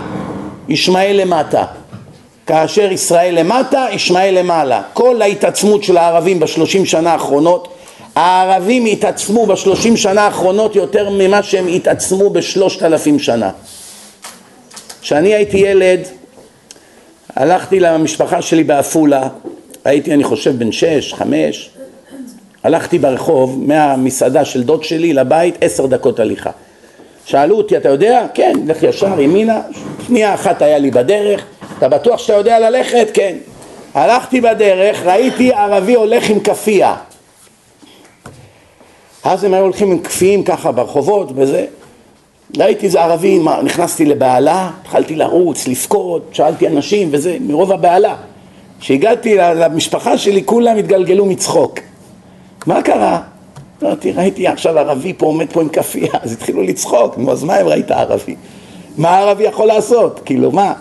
[0.69, 1.63] ישמעאל למטה
[2.47, 7.77] כאשר ישראל למטה ישמעאל למעלה כל ההתעצמות של הערבים בשלושים שנה האחרונות
[8.17, 13.51] הערבים התעצמו בשלושים שנה האחרונות יותר ממה שהם התעצמו בשלושת אלפים שנה.
[15.01, 15.99] כשאני הייתי ילד,
[17.35, 19.27] הלכתי למשפחה שלי בעפולה,
[19.85, 21.69] הייתי אני חושב בן שש, חמש,
[22.63, 26.51] הלכתי ברחוב מהמסעדה של דוד שלי לבית עשר דקות הליכה.
[27.25, 28.25] שאלו אותי, אתה יודע?
[28.33, 29.61] כן, לך ישר ימינה,
[30.07, 31.45] שנייה אחת היה לי בדרך,
[31.77, 33.07] אתה בטוח שאתה יודע ללכת?
[33.13, 33.37] כן.
[33.93, 36.95] הלכתי בדרך, ראיתי ערבי הולך עם כאפיה
[39.23, 41.65] אז הם היו הולכים עם כפיים ככה ברחובות וזה.
[42.57, 48.15] ראיתי איזה ערבי, נכנסתי לבהלה, התחלתי לרוץ, לבכות, שאלתי אנשים וזה, מרוב הבהלה.
[48.79, 51.79] כשהגעתי למשפחה שלי כולם התגלגלו מצחוק.
[52.65, 53.21] מה קרה?
[53.83, 57.61] אמרתי, ראיתי עכשיו ערבי פה עומד פה עם כאפיה, אז התחילו לצחוק, נו אז מה
[57.61, 58.35] אם ראית ערבי?
[58.97, 60.21] מה הערבי יכול לעשות?
[60.25, 60.73] כאילו מה?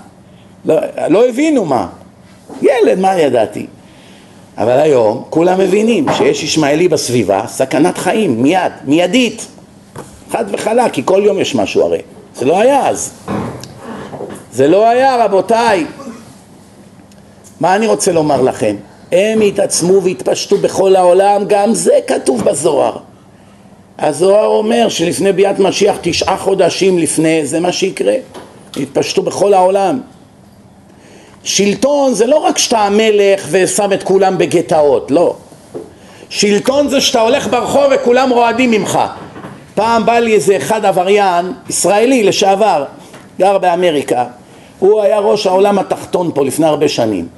[0.66, 0.76] לא,
[1.08, 1.86] לא הבינו מה.
[2.62, 3.66] ילד, מה ידעתי?
[4.58, 9.46] אבל היום כולם מבינים שיש ישמעאלי בסביבה, סכנת חיים, מיד, מיידית,
[10.30, 12.00] חד וחלק, כי כל יום יש משהו הרי.
[12.34, 13.12] זה לא היה אז.
[14.52, 15.86] זה לא היה רבותיי.
[17.60, 18.76] מה אני רוצה לומר לכם?
[19.12, 22.96] הם התעצמו והתפשטו בכל העולם, גם זה כתוב בזוהר.
[23.98, 28.14] הזוהר אומר שלפני ביאת משיח תשעה חודשים לפני זה מה שיקרה,
[28.76, 30.00] התפשטו בכל העולם.
[31.46, 35.34] שלטון זה לא רק שאתה המלך ושם את כולם בגטאות, לא.
[36.28, 38.98] שלטון זה שאתה הולך ברחוב וכולם רועדים ממך.
[39.74, 42.84] פעם בא לי איזה אחד עבריין, ישראלי לשעבר,
[43.38, 44.24] גר באמריקה,
[44.78, 47.28] הוא היה ראש העולם התחתון פה לפני הרבה שנים.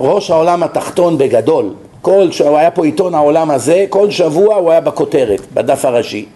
[0.00, 4.80] ראש העולם התחתון בגדול, כל שהוא היה פה עיתון העולם הזה, כל שבוע הוא היה
[4.80, 6.26] בכותרת, בדף הראשי.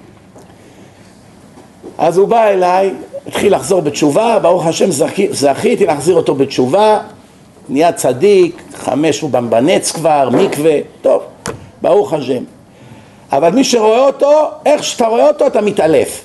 [1.99, 2.93] אז הוא בא אליי,
[3.27, 4.89] התחיל לחזור בתשובה, ברוך השם
[5.31, 7.01] זכיתי להחזיר אותו בתשובה,
[7.69, 11.23] נהיה צדיק, חמש הוא בנץ כבר, מקווה, טוב,
[11.83, 12.43] ברוך השם.
[13.33, 16.25] אבל מי שרואה אותו, איך שאתה רואה אותו אתה מתעלף.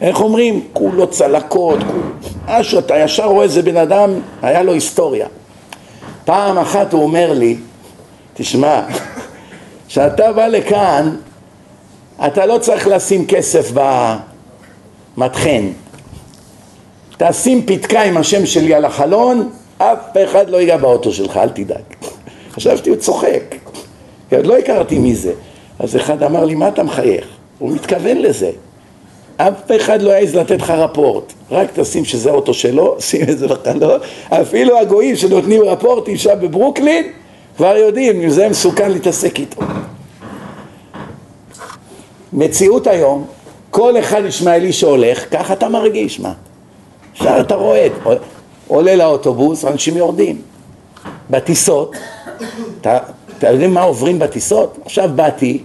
[0.00, 0.66] איך אומרים?
[0.72, 1.78] כולו צלקות,
[2.48, 4.10] משהו, אתה ישר רואה איזה בן אדם,
[4.42, 5.26] היה לו היסטוריה.
[6.24, 7.56] פעם אחת הוא אומר לי,
[8.34, 8.82] תשמע,
[9.88, 11.16] כשאתה בא לכאן,
[12.26, 13.72] אתה לא צריך לשים כסף
[15.16, 15.68] במטחן.
[17.28, 21.82] תשים פתקה עם השם שלי על החלון, אף אחד לא ייגע באוטו שלך, אל תדאג.
[22.54, 23.54] חשבתי, הוא צוחק,
[24.32, 25.32] עוד לא הכרתי מי זה.
[25.78, 27.26] אז אחד אמר לי, מה אתה מחייך?
[27.58, 28.50] הוא מתכוון לזה.
[29.36, 33.48] אף אחד לא יעז לתת לך רפורט, רק תשים שזה אוטו שלו, שים את זה
[33.48, 33.98] בחלון,
[34.28, 37.04] אפילו הגויים שנותנים רפורט אישה בברוקלין,
[37.56, 39.60] כבר יודעים אם זה מסוכן להתעסק איתו.
[42.32, 43.24] מציאות היום,
[43.70, 46.32] כל אחד ישמעאלי שהולך, ככה אתה מרגיש, מה?
[47.12, 47.88] עכשיו אתה רואה,
[48.66, 50.42] עולה לאוטובוס, אנשים יורדים.
[51.30, 51.96] בטיסות,
[52.80, 52.98] אתה,
[53.42, 54.78] יודעים מה עוברים בטיסות?
[54.84, 55.62] עכשיו באתי,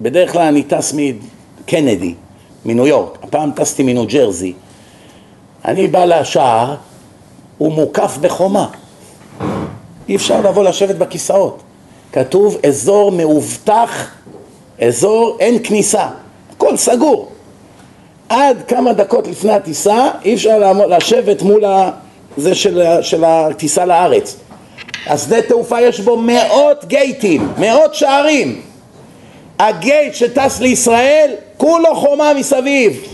[0.00, 2.14] בדרך כלל אני טס מקנדי,
[2.64, 4.52] מניו יורק, הפעם טסתי מניו ג'רזי.
[5.64, 6.74] אני בא לשער,
[7.58, 8.68] הוא מוקף בחומה.
[10.08, 11.62] אי אפשר לבוא לשבת בכיסאות.
[12.12, 14.10] כתוב אזור מאובטח,
[14.82, 16.08] אזור אין כניסה,
[16.56, 17.33] הכל סגור.
[18.28, 21.64] עד כמה דקות לפני הטיסה אי אפשר לשבת מול
[22.36, 24.36] זה של, של הטיסה לארץ.
[25.06, 28.62] השדה תעופה יש בו מאות גייטים, מאות שערים.
[29.58, 33.04] הגייט שטס לישראל כולו חומה מסביב.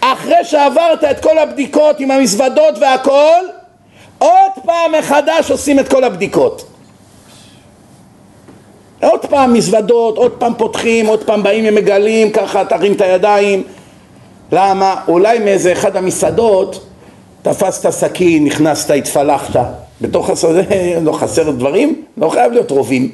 [0.00, 3.42] אחרי שעברת את כל הבדיקות עם המזוודות והכל,
[4.18, 6.64] עוד פעם מחדש עושים את כל הבדיקות.
[9.02, 13.62] עוד פעם מזוודות, עוד פעם פותחים, עוד פעם באים ומגלים, ככה תרים את הידיים.
[14.52, 14.94] למה?
[15.08, 16.86] אולי מאיזה אחד המסעדות
[17.42, 19.60] תפסת סכין, נכנסת, התפלחת.
[20.00, 20.62] בתוך השדה
[21.06, 22.02] לא חסר דברים?
[22.16, 23.10] לא חייב להיות רובים.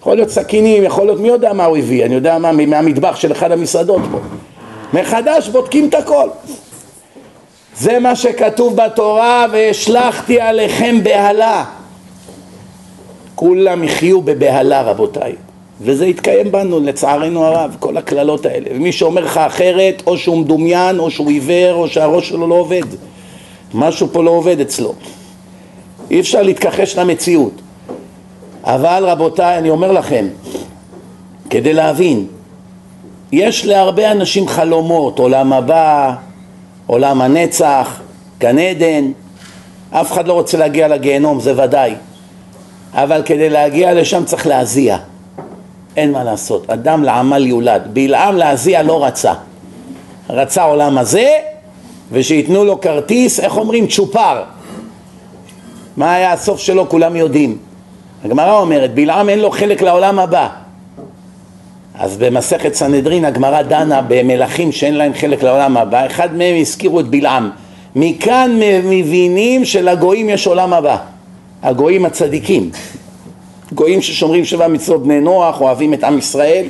[0.00, 3.32] יכול להיות סכינים, יכול להיות מי יודע מה הוא הביא, אני יודע מה, מהמטבח של
[3.32, 4.18] אחד המסעדות פה.
[4.92, 6.28] מחדש בודקים את הכל.
[7.76, 11.64] זה מה שכתוב בתורה, והשלכתי עליכם בהלה.
[13.34, 15.34] כולם יחיו בבהלה רבותיי.
[15.80, 18.66] וזה יתקיים בנו לצערנו הרב, כל הקללות האלה.
[18.74, 22.82] ומי שאומר לך אחרת, או שהוא מדומיין, או שהוא עיוור, או שהראש שלו לא עובד.
[23.74, 24.94] משהו פה לא עובד אצלו.
[26.10, 27.52] אי אפשר להתכחש למציאות.
[28.64, 30.26] אבל רבותיי, אני אומר לכם,
[31.50, 32.26] כדי להבין,
[33.32, 36.14] יש להרבה אנשים חלומות, עולם הבא,
[36.86, 38.00] עולם הנצח,
[38.38, 39.10] גן עדן,
[39.90, 41.94] אף אחד לא רוצה להגיע לגיהנום, זה ודאי.
[42.92, 44.96] אבל כדי להגיע לשם צריך להזיע.
[45.96, 47.82] אין מה לעשות, אדם לעמל יולד.
[47.92, 49.32] בלעם להזיע לא רצה.
[50.30, 51.28] רצה עולם הזה,
[52.12, 53.86] ושייתנו לו כרטיס, איך אומרים?
[53.86, 54.42] צ'ופר.
[55.96, 57.58] מה היה הסוף שלו כולם יודעים.
[58.24, 60.48] הגמרא אומרת, בלעם אין לו חלק לעולם הבא.
[61.98, 67.08] אז במסכת סנהדרין הגמרא דנה במלכים שאין להם חלק לעולם הבא, אחד מהם הזכירו את
[67.08, 67.50] בלעם.
[67.96, 70.96] מכאן מבינים שלגויים יש עולם הבא,
[71.62, 72.70] הגויים הצדיקים.
[73.72, 76.66] גויים ששומרים שבע מצוות בני נוח, אוהבים את עם ישראל,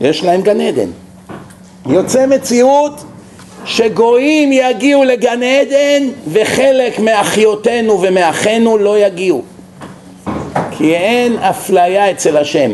[0.00, 0.90] יש להם גן עדן.
[1.86, 3.04] יוצא מציאות
[3.64, 9.42] שגויים יגיעו לגן עדן וחלק מאחיותינו ומאחינו לא יגיעו.
[10.70, 12.70] כי אין אפליה אצל השם.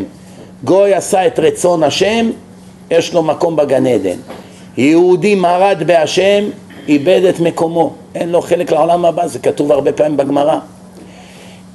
[0.65, 2.31] גוי עשה את רצון השם,
[2.91, 4.17] יש לו מקום בגן עדן.
[4.77, 6.45] יהודי מרד בהשם,
[6.89, 10.59] איבד את מקומו, אין לו חלק לעולם הבא, זה כתוב הרבה פעמים בגמרא.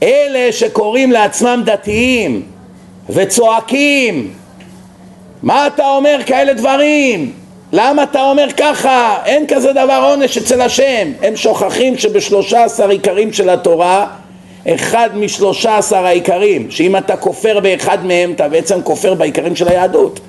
[0.03, 2.41] אלה שקוראים לעצמם דתיים
[3.09, 4.33] וצועקים
[5.43, 7.31] מה אתה אומר כאלה דברים?
[7.73, 9.17] למה אתה אומר ככה?
[9.25, 11.11] אין כזה דבר עונש אצל השם.
[11.21, 14.07] הם שוכחים שבשלושה עשר עיקרים של התורה
[14.69, 20.19] אחד משלושה עשר העיקרים, שאם אתה כופר באחד מהם אתה בעצם כופר בעיקרים של היהדות.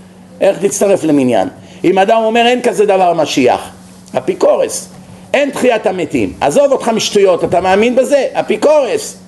[0.41, 1.49] איך תצטרף למניין?
[1.85, 3.71] אם אדם אומר אין כזה דבר משיח,
[4.19, 4.89] אפיקורס,
[5.35, 8.27] אין תחיית המתים, עזוב אותך משטויות, אתה מאמין בזה?
[8.33, 9.24] אפיקורס.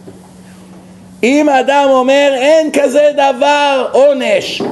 [1.22, 4.62] אם אדם אומר אין כזה דבר עונש,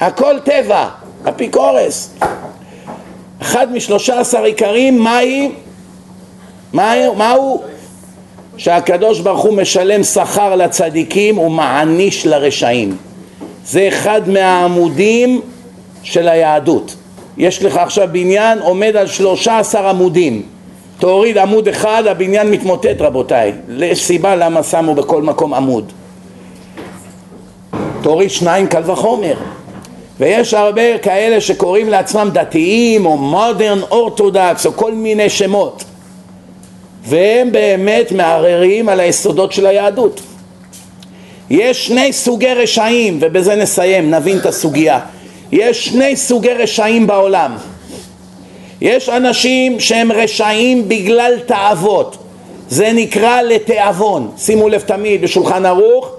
[0.00, 0.88] הכל טבע,
[1.28, 2.14] אפיקורס.
[3.42, 5.50] אחד משלושה עשר עיקרים, מהי?
[6.72, 7.14] מהו?
[7.14, 7.62] מהו?
[8.56, 12.96] שהקדוש ברוך הוא משלם שכר לצדיקים ומעניש לרשעים.
[13.66, 15.40] זה אחד מהעמודים
[16.02, 16.94] של היהדות.
[17.36, 20.42] יש לך עכשיו בניין עומד על שלושה עשר עמודים.
[20.98, 23.52] תוריד עמוד אחד, הבניין מתמוטט רבותיי.
[23.78, 25.92] יש סיבה למה שמו בכל מקום עמוד.
[28.02, 29.34] תוריד שניים קל וחומר.
[30.20, 35.84] ויש הרבה כאלה שקוראים לעצמם דתיים או מודרן אורתודקס או כל מיני שמות
[37.04, 40.20] והם באמת מערערים על היסודות של היהדות.
[41.50, 45.00] יש שני סוגי רשעים ובזה נסיים, נבין את הסוגיה.
[45.52, 47.56] יש שני סוגי רשעים בעולם.
[48.80, 52.16] יש אנשים שהם רשעים בגלל תאוות,
[52.68, 54.30] זה נקרא לתיאבון.
[54.38, 56.10] שימו לב תמיד בשולחן ערוך,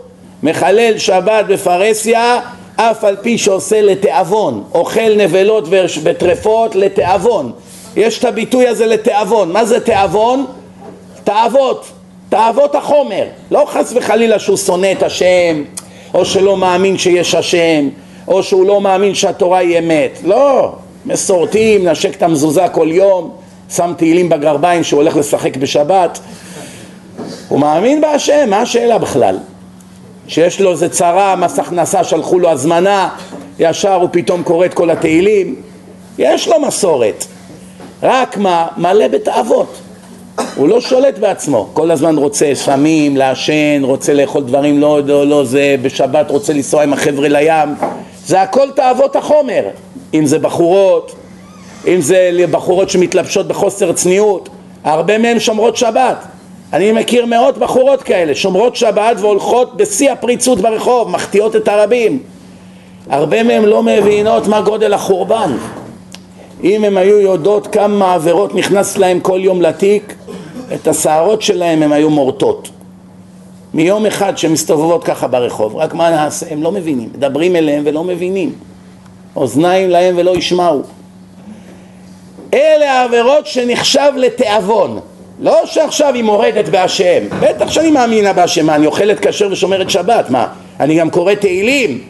[0.43, 2.39] מחלל שבת בפרהסיה
[2.76, 5.68] אף על פי שעושה לתיאבון, אוכל נבלות
[6.03, 7.51] וטרפות לתיאבון.
[7.95, 9.51] יש את הביטוי הזה לתיאבון.
[9.51, 10.45] מה זה תיאבון?
[11.24, 11.86] תאוות,
[12.30, 13.24] תאוות החומר.
[13.51, 15.64] לא חס וחלילה שהוא שונא את השם,
[16.14, 17.89] או שלא מאמין שיש השם,
[18.28, 20.20] או שהוא לא מאמין שהתורה היא אמת.
[20.24, 20.72] לא,
[21.06, 23.32] מסורתי, מנשק את המזוזה כל יום,
[23.76, 26.20] שם תהילים בגרביים שהוא הולך לשחק בשבת.
[27.49, 29.38] הוא מאמין בהשם, מה השאלה בכלל?
[30.28, 33.10] שיש לו איזה צרה, מס הכנסה, שלחו לו הזמנה,
[33.60, 35.56] ישר הוא פתאום קורא את כל התהילים.
[36.18, 37.26] יש לו מסורת.
[38.03, 38.68] רק מה?
[38.78, 39.78] מלא בתאוות.
[40.56, 45.45] הוא לא שולט בעצמו, כל הזמן רוצה סמים, לעשן, רוצה לאכול דברים לא, לא, לא,
[45.45, 47.76] זה בשבת רוצה לנסוע עם החבר'ה לים,
[48.26, 49.62] זה הכל תאוות החומר,
[50.14, 51.16] אם זה בחורות,
[51.88, 54.49] אם זה בחורות שמתלבשות בחוסר צניעות,
[54.84, 56.26] הרבה מהן שומרות שבת,
[56.74, 62.20] אני מכיר מאות בחורות כאלה, שומרות שבת והולכות בשיא הפריצות ברחוב, מחטיאות את הרבים,
[63.10, 65.51] הרבה מהן לא מבינות מה גודל החורבן,
[66.64, 70.16] אם הן היו יודעות כמה עבירות נכנס להן כל יום לתיק,
[70.74, 72.70] את השערות שלהם הם היו מורטות.
[73.74, 76.45] מיום אחד שהן מסתובבות ככה ברחוב, רק מה נעשה?
[76.49, 78.53] הם לא מבינים, מדברים אליהם ולא מבינים.
[79.36, 80.81] אוזניים להם ולא ישמעו.
[82.53, 84.99] אלה העבירות שנחשב לתיאבון.
[85.39, 90.29] לא שעכשיו היא מורדת בהשם, בטח שאני מאמינה בהשם, מה אני אוכלת כשר ושומרת שבת,
[90.29, 90.47] מה
[90.79, 92.01] אני גם קורא תהילים,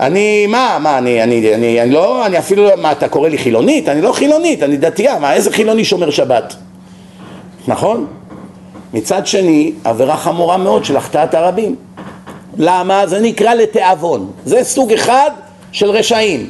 [0.00, 3.88] אני מה, מה אני, אני, אני, אני לא, אני אפילו, מה אתה קורא לי חילונית?
[3.88, 6.54] אני לא חילונית, אני דתייה, מה איזה חילוני שומר שבת?
[7.68, 8.06] נכון?
[8.94, 11.76] מצד שני, עבירה חמורה מאוד של החטאת הרבים.
[12.58, 13.06] למה?
[13.06, 14.30] זה נקרא לתיאבון.
[14.44, 15.30] זה סוג אחד
[15.72, 16.46] של רשעים.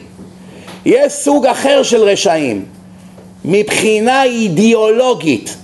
[0.87, 2.65] יש סוג אחר של רשעים,
[3.45, 5.57] מבחינה אידיאולוגית.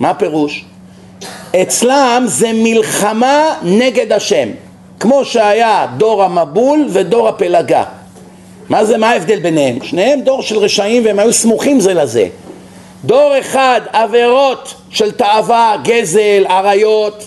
[0.00, 0.64] מה הפירוש?
[1.62, 4.48] אצלם זה מלחמה נגד השם,
[5.00, 7.84] כמו שהיה דור המבול ודור הפלגה.
[8.68, 9.78] מה זה, מה ההבדל ביניהם?
[9.82, 12.28] שניהם דור של רשעים והם היו סמוכים זה לזה.
[13.04, 17.26] דור אחד עבירות של תאווה, גזל, עריות,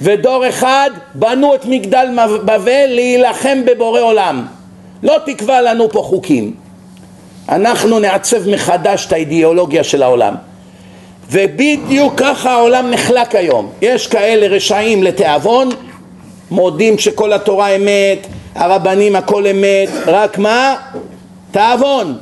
[0.00, 2.06] ודור אחד בנו את מגדל
[2.44, 4.46] בבל להילחם בבורא עולם.
[5.02, 6.54] לא תקבע לנו פה חוקים.
[7.48, 10.34] אנחנו נעצב מחדש את האידיאולוגיה של העולם.
[11.30, 13.70] ובדיוק ככה העולם נחלק היום.
[13.82, 15.68] יש כאלה רשעים לתיאבון,
[16.50, 20.76] מודים שכל התורה אמת, הרבנים הכל אמת, רק מה?
[21.50, 22.18] תיאבון.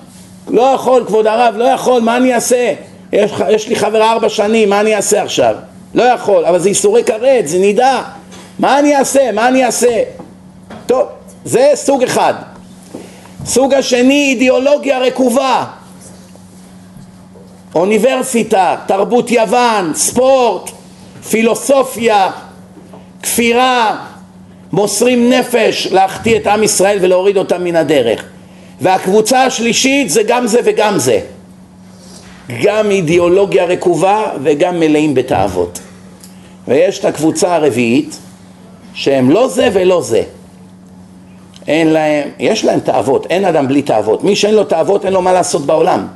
[0.48, 2.72] לא יכול, כבוד הרב, לא יכול, מה אני אעשה?
[3.12, 5.54] יש, יש לי חבר ארבע שנים, מה אני אעשה עכשיו?
[5.94, 8.02] לא יכול, אבל זה איסורי כרת, זה נידה.
[8.58, 9.32] מה אני אעשה?
[9.32, 10.02] מה אני אעשה?
[10.86, 11.06] טוב,
[11.44, 12.34] זה סוג אחד.
[13.45, 15.64] סוג השני, אידיאולוגיה רקובה.
[17.74, 20.70] אוניברסיטה, תרבות יוון, ספורט,
[21.30, 22.30] פילוסופיה,
[23.22, 23.97] כפירה,
[24.72, 28.24] מוסרים נפש להחטיא את עם ישראל ולהוריד אותם מן הדרך.
[28.80, 31.20] והקבוצה השלישית זה גם זה וגם זה.
[32.62, 35.80] גם אידיאולוגיה רקובה וגם מלאים בתאוות.
[36.68, 38.18] ויש את הקבוצה הרביעית
[38.95, 40.22] שהם לא זה ולא זה.
[41.68, 44.24] אין להם, יש להם תאוות, אין אדם בלי תאוות.
[44.24, 46.06] מי שאין לו תאוות אין לו מה לעשות בעולם.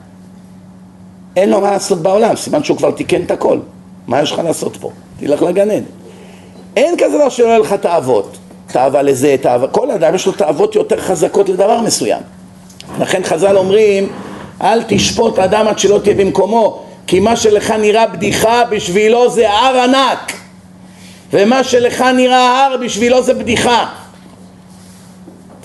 [1.36, 3.58] אין לו מה לעשות בעולם, סימן שהוא כבר תיקן את הכל.
[4.06, 4.90] מה יש לך לעשות פה?
[5.20, 5.84] תלך לגן עדן.
[6.76, 8.36] אין כזה דבר יהיה לך תאוות.
[8.66, 12.22] תאווה לזה, תאווה, כל אדם יש לו תאוות יותר חזקות לדבר מסוים.
[13.00, 14.08] לכן חז"ל אומרים
[14.62, 19.78] אל תשפוט אדם עד שלא תהיה במקומו כי מה שלך נראה בדיחה בשבילו זה הר
[19.78, 20.32] ענק
[21.32, 23.86] ומה שלך נראה הר בשבילו זה בדיחה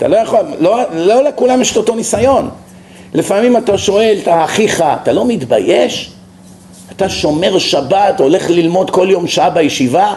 [0.00, 2.50] אתה לא יכול, לא, לא לכולם יש את אותו ניסיון
[3.14, 6.10] לפעמים אתה שואל את אחיך, אתה לא מתבייש?
[6.96, 10.14] אתה שומר שבת, הולך ללמוד כל יום שעה בישיבה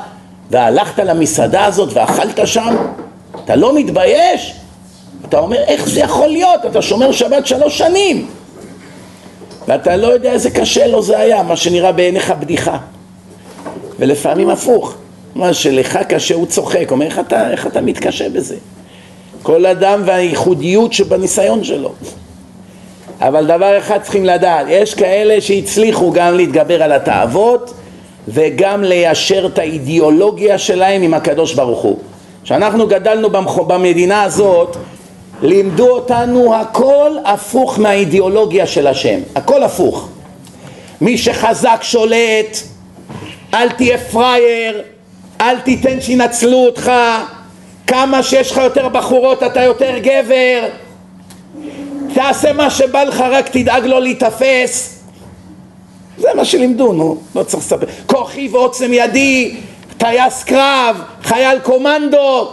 [0.50, 2.76] והלכת למסעדה הזאת ואכלת שם?
[3.46, 4.56] אתה לא מתבייש?
[5.30, 6.66] אתה אומר, איך זה יכול להיות?
[6.66, 8.28] אתה שומר שבת שלוש שנים
[9.68, 12.78] ואתה לא יודע איזה קשה לו זה היה, מה שנראה בעיניך בדיחה.
[14.00, 14.94] ולפעמים הפוך,
[15.36, 18.56] מה שלך קשה הוא צוחק, אומר איך אתה, איך אתה מתקשה בזה?
[19.44, 21.92] כל אדם והייחודיות שבניסיון שלו.
[23.22, 27.74] אבל דבר אחד צריכים לדעת, יש כאלה שהצליחו גם להתגבר על התאוות
[28.28, 31.98] וגם ליישר את האידיאולוגיה שלהם עם הקדוש ברוך הוא.
[32.44, 33.30] כשאנחנו גדלנו
[33.68, 34.78] במדינה הזאת
[35.42, 40.08] לימדו אותנו הכל הפוך מהאידיאולוגיה של השם, הכל הפוך.
[41.02, 42.58] מי שחזק שולט,
[43.54, 44.82] אל תהיה פראייר,
[45.42, 46.92] אל תיתן שינצלו אותך,
[47.88, 50.68] כמה שיש לך יותר בחורות אתה יותר גבר.
[52.14, 55.00] תעשה מה שבא לך רק תדאג לא להיתפס.
[56.18, 57.86] זה מה שלימדו נו לא צריך לספר.
[58.06, 59.56] כוחי ועוצם ידי
[59.98, 62.50] טייס קרב חייל קומנדו.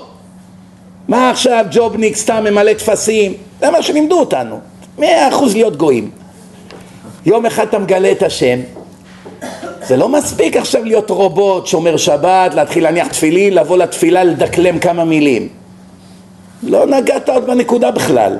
[1.08, 3.34] מה עכשיו ג'ובניק סתם ממלא טפסים?
[3.60, 4.60] זה מה שלימדו אותנו.
[4.98, 6.10] מאה אחוז להיות גויים.
[7.26, 8.60] יום אחד אתה מגלה את השם
[9.86, 15.04] זה לא מספיק עכשיו להיות רובוט, שומר שבת, להתחיל להניח תפילין, לבוא לתפילה, לדקלם כמה
[15.04, 15.48] מילים.
[16.62, 18.36] לא נגעת עוד בנקודה בכלל.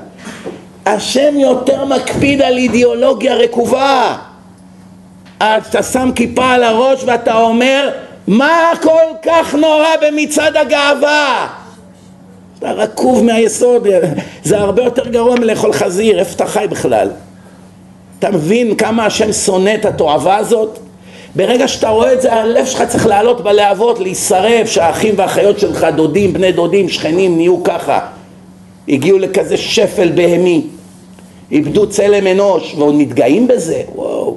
[0.87, 4.17] השם יותר מקפיד על אידיאולוגיה רקובה.
[5.39, 7.91] אתה שם כיפה על הראש ואתה אומר,
[8.27, 11.49] מה כל כך נורא במצעד הגאווה?
[12.59, 13.87] אתה רקוב מהיסוד,
[14.45, 17.11] זה הרבה יותר גרוע מלאכול חזיר, איפה אתה חי בכלל?
[18.19, 20.79] אתה מבין כמה השם שונא את התועבה הזאת?
[21.37, 26.33] ברגע שאתה רואה את זה, הלב שלך צריך לעלות בלהבות, להישרף, שהאחים והאחיות שלך, דודים,
[26.33, 28.01] בני דודים, שכנים, נהיו ככה.
[28.89, 30.67] הגיעו לכזה שפל בהמי.
[31.53, 34.37] איבדו צלם אנוש, ועוד מתגאים בזה, וואו.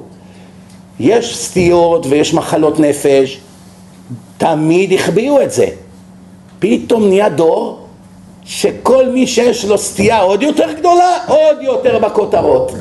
[1.00, 3.38] יש סטיות ויש מחלות נפש,
[4.38, 5.66] תמיד החביאו את זה.
[6.58, 7.78] פתאום נהיה דור
[8.44, 12.72] שכל מי שיש לו סטייה עוד יותר גדולה, עוד יותר בכותרות.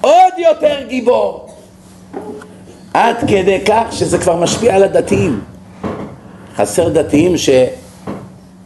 [0.00, 1.41] עוד יותר גיבור.
[2.94, 5.40] עד כדי כך שזה כבר משפיע על הדתיים.
[6.56, 7.34] חסר דתיים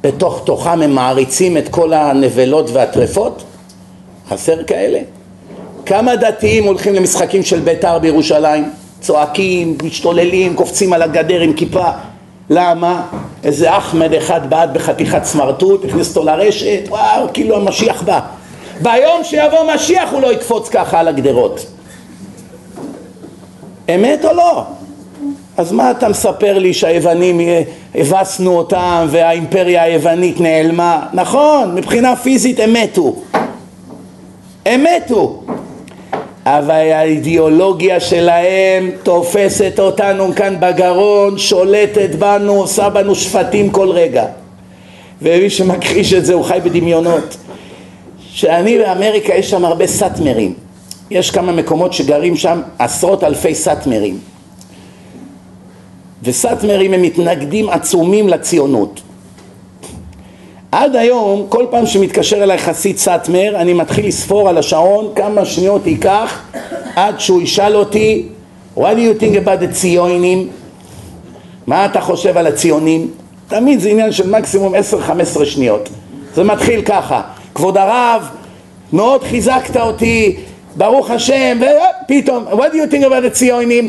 [0.02, 3.44] שבתוך תוכם הם מעריצים את כל הנבלות והטרפות?
[4.28, 4.98] חסר כאלה?
[5.86, 8.70] כמה דתיים הולכים למשחקים של בית"ר בירושלים?
[9.00, 11.88] צועקים, משתוללים, קופצים על הגדר עם כיפה.
[12.50, 13.06] למה?
[13.44, 18.20] איזה אחמד אחד בעט בחתיכת סמרטוט, הכניס אותו לרשת, וואו, כאילו המשיח בא.
[18.82, 21.66] ביום שיבוא משיח הוא לא יקפוץ ככה על הגדרות.
[23.94, 24.64] אמת או לא?
[25.56, 27.40] אז מה אתה מספר לי שהיוונים,
[27.94, 31.06] הבסנו אותם והאימפריה היוונית נעלמה?
[31.12, 33.16] נכון, מבחינה פיזית הם מתו.
[34.66, 35.42] הם מתו.
[36.46, 44.24] אבל האידיאולוגיה שלהם תופסת אותנו כאן בגרון, שולטת בנו, עושה בנו שפטים כל רגע.
[45.22, 47.36] ומי שמכחיש את זה הוא חי בדמיונות.
[48.30, 50.65] שאני באמריקה יש שם הרבה סאטמרים.
[51.10, 54.18] יש כמה מקומות שגרים שם עשרות אלפי סאטמרים
[56.22, 59.00] וסאטמרים הם מתנגדים עצומים לציונות
[60.72, 65.86] עד היום כל פעם שמתקשר אליי חסיד סאטמר אני מתחיל לספור על השעון כמה שניות
[65.86, 66.42] ייקח
[66.96, 68.28] עד שהוא ישאל אותי
[68.76, 70.48] what do you think about the ציונים?
[71.66, 73.10] מה אתה חושב על הציונים?
[73.48, 75.88] תמיד זה עניין של מקסימום 10-15 שניות
[76.34, 77.22] זה מתחיל ככה
[77.54, 78.28] כבוד הרב
[78.92, 80.36] מאוד חיזקת אותי
[80.76, 83.88] ברוך השם, ופתאום, what do you think about the ציונים?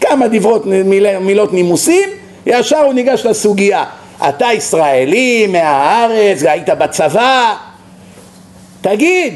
[0.00, 2.08] כמה דברות, מיל, מילות נימוסים,
[2.46, 3.84] ישר הוא ניגש לסוגיה.
[4.28, 7.54] אתה ישראלי, מהארץ, היית בצבא,
[8.80, 9.34] תגיד,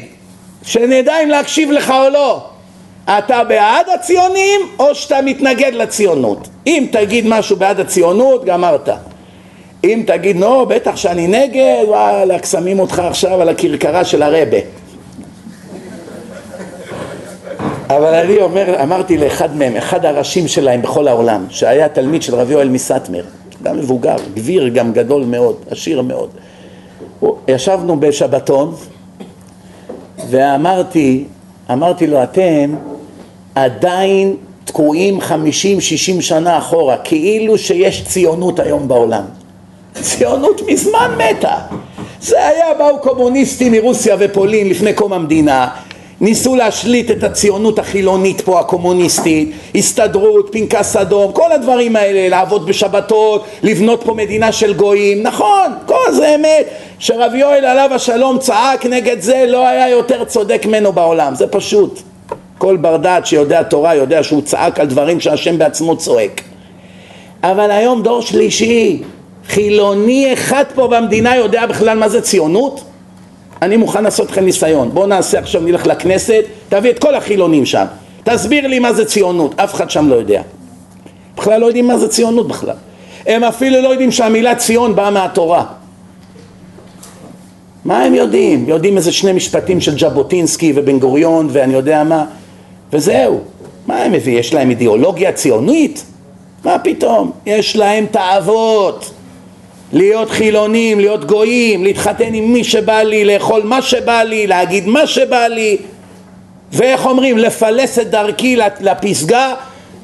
[0.63, 2.43] שנדע אם להקשיב לך או לא.
[3.09, 6.47] אתה בעד הציונים או שאתה מתנגד לציונות?
[6.67, 8.89] אם תגיד משהו בעד הציונות, גמרת.
[9.83, 14.57] אם תגיד, נו, בטח שאני נגד, וואלה, שמים אותך עכשיו על הכרכרה של הרבה.
[17.89, 22.53] אבל אני אומר, אמרתי לאחד מהם, אחד הראשים שלהם בכל העולם, שהיה תלמיד של רבי
[22.53, 23.23] יואל מסטמר,
[23.63, 26.29] גם מבוגר, גביר גם גדול מאוד, עשיר מאוד.
[27.47, 28.75] ישבנו בשבתון
[30.29, 31.25] ואמרתי,
[31.71, 32.75] אמרתי לו, אתם
[33.55, 34.35] עדיין
[34.65, 39.23] תקועים חמישים, שישים שנה אחורה, כאילו שיש ציונות היום בעולם.
[40.01, 41.55] ציונות מזמן מתה.
[42.21, 45.67] זה היה, באו קומוניסטים מרוסיה ופולין לפני קום המדינה,
[46.21, 53.45] ניסו להשליט את הציונות החילונית פה הקומוניסטית, הסתדרות, פנקס אדום, כל הדברים האלה, לעבוד בשבתות,
[53.63, 56.67] לבנות פה מדינה של גויים, נכון, כל זה אמת,
[56.99, 62.01] שרב יואל עליו השלום צעק נגד זה לא היה יותר צודק ממנו בעולם, זה פשוט,
[62.57, 66.41] כל בר דעת שיודע תורה יודע שהוא צעק על דברים שהשם בעצמו צועק.
[67.43, 69.01] אבל היום דור שלישי,
[69.47, 72.81] חילוני אחד פה במדינה יודע בכלל מה זה ציונות?
[73.61, 77.85] אני מוכן לעשות לכם ניסיון, בואו נעשה עכשיו, נלך לכנסת, תביא את כל החילונים שם,
[78.23, 80.41] תסביר לי מה זה ציונות, אף אחד שם לא יודע.
[81.37, 82.75] בכלל לא יודעים מה זה ציונות בכלל.
[83.27, 85.65] הם אפילו לא יודעים שהמילה ציון באה מהתורה.
[87.85, 88.69] מה הם יודעים?
[88.69, 92.25] יודעים איזה שני משפטים של ז'בוטינסקי ובן גוריון ואני יודע מה,
[92.93, 93.39] וזהו.
[93.87, 94.39] מה הם מביאים?
[94.39, 96.03] יש להם אידיאולוגיה ציונית?
[96.65, 97.31] מה פתאום?
[97.45, 99.11] יש להם תאוות.
[99.93, 105.07] להיות חילונים, להיות גויים, להתחתן עם מי שבא לי, לאכול מה שבא לי, להגיד מה
[105.07, 105.77] שבא לי
[106.71, 109.53] ואיך אומרים, לפלס את דרכי לפסגה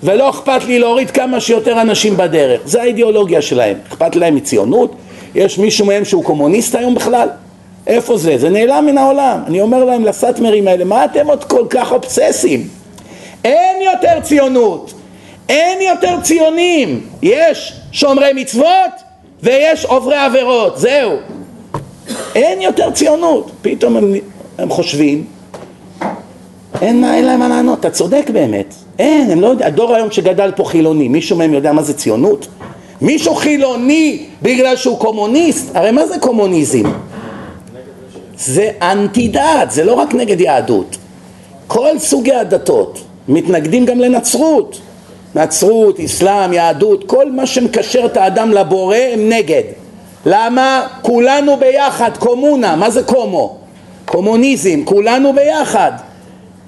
[0.04, 2.62] ולא אכפת לי להוריד כמה שיותר אנשים בדרך.
[2.66, 3.78] זה האידיאולוגיה שלהם.
[3.90, 4.96] אכפת להם מציונות?
[5.36, 7.28] יש מישהו מהם שהוא קומוניסט היום בכלל?
[7.88, 8.38] איפה זה?
[8.38, 9.40] זה נעלם מן העולם.
[9.48, 12.68] אני אומר להם לסאטמרים האלה, מה אתם עוד כל כך אובססים?
[13.46, 14.94] אין יותר ציונות,
[15.50, 17.02] אין יותר ציונים.
[17.22, 19.03] יש שומרי מצוות
[19.44, 21.12] ויש עוברי עבירות, זהו.
[22.36, 23.52] אין יותר ציונות.
[23.62, 24.14] פתאום הם,
[24.58, 25.26] הם חושבים,
[26.82, 28.76] אין מה, אין להם מה לענות, אתה צודק באמת.
[29.00, 32.48] אין, הם לא יודעים, הדור היום שגדל פה חילוני, מישהו מהם יודע מה זה ציונות?
[33.02, 35.76] מישהו חילוני בגלל שהוא קומוניסט?
[35.76, 36.84] הרי מה זה קומוניזם?
[38.38, 40.98] זה אנטי דת, זה לא רק נגד יהדות.
[41.68, 44.80] כל סוגי הדתות מתנגדים גם לנצרות.
[45.36, 49.64] נצרות, אסלאם, יהדות, כל מה שמקשר את האדם לבורא הם נגד.
[50.26, 50.88] למה?
[51.02, 53.58] כולנו ביחד, קומונה, מה זה קומו?
[54.06, 55.92] קומוניזם, כולנו ביחד.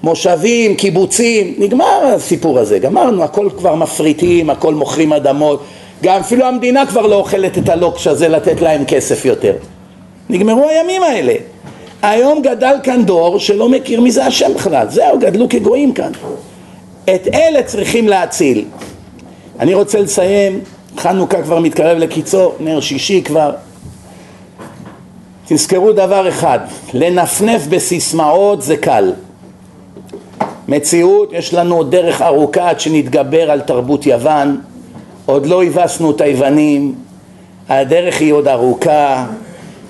[0.02, 5.62] מושבים, קיבוצים, נגמר הסיפור הזה, גמרנו, הכל כבר מפריטים, הכל מוכרים אדמות,
[6.02, 9.52] גם אפילו המדינה כבר לא אוכלת את הלוקש הזה לתת להם כסף יותר.
[10.30, 11.34] נגמרו הימים האלה.
[12.02, 16.10] היום גדל כאן דור שלא מכיר מי זה השם בכלל, זהו, גדלו כגויים כאן.
[17.14, 18.64] את אלה צריכים להציל.
[19.60, 20.60] אני רוצה לסיים,
[20.98, 23.52] חנוכה כבר מתקרב לקיצור, נר שישי כבר.
[25.48, 26.58] תזכרו דבר אחד,
[26.94, 29.12] לנפנף בסיסמאות זה קל.
[30.68, 34.60] מציאות, יש לנו עוד דרך ארוכה עד שנתגבר על תרבות יוון,
[35.26, 36.94] עוד לא הבסנו את היוונים,
[37.68, 39.26] הדרך היא עוד ארוכה,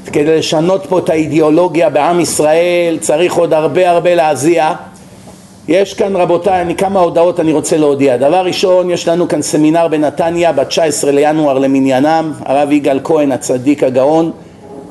[0.07, 4.75] כדי לשנות פה את האידיאולוגיה בעם ישראל צריך עוד הרבה הרבה להזיע.
[5.69, 8.17] יש כאן רבותיי, אני כמה הודעות אני רוצה להודיע.
[8.17, 14.31] דבר ראשון, יש לנו כאן סמינר בנתניה ב-19 לינואר למניינם, הרב יגאל כהן הצדיק הגאון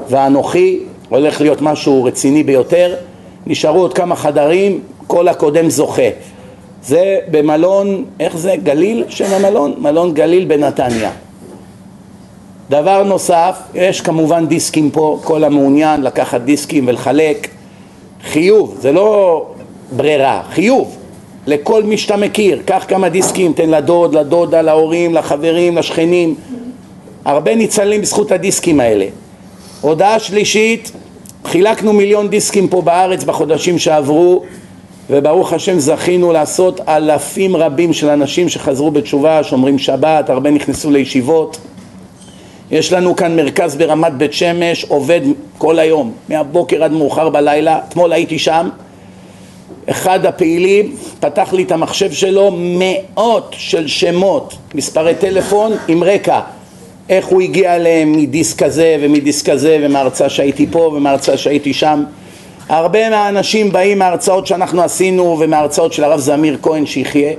[0.10, 2.96] ואנוכי, הולך להיות משהו רציני ביותר.
[3.48, 6.10] נשארו עוד כמה חדרים, כל הקודם זוכה.
[6.84, 8.56] זה במלון, איך זה?
[8.64, 9.74] גליל שם המלון?
[9.78, 11.12] מלון גליל בנתניה.
[12.70, 17.48] דבר נוסף, יש כמובן דיסקים פה, כל המעוניין לקחת דיסקים ולחלק.
[18.24, 19.42] חיוב, זה לא
[19.92, 20.98] ברירה, חיוב.
[21.48, 26.36] לכל מי שאתה מכיר, קח כמה דיסקים, תן לדוד, לדודה, להורים, לחברים, לשכנים.
[27.26, 29.06] הרבה ניצלים בזכות הדיסקים האלה.
[29.82, 30.92] הודעה שלישית,
[31.46, 34.44] חילקנו מיליון דיסקים פה בארץ בחודשים שעברו
[35.10, 41.58] וברוך השם זכינו לעשות אלפים רבים של אנשים שחזרו בתשובה, שומרים שבת, הרבה נכנסו לישיבות.
[42.72, 45.22] יש לנו כאן מרכז ברמת בית שמש, עובד
[45.58, 47.80] כל היום, מהבוקר עד מאוחר בלילה.
[47.88, 48.70] אתמול הייתי שם,
[49.90, 56.40] אחד הפעילים פתח לי את המחשב שלו, מאות של שמות, מספרי טלפון עם רקע.
[57.10, 62.04] איך הוא הגיע אליהם מדיסק כזה ומדיסק כזה ומהרצאה שהייתי פה ומהרצאה שהייתי שם.
[62.70, 67.34] הרבה מהאנשים באים מההרצאות שאנחנו עשינו ומההרצאות של הרב זמיר כהן שיחיה.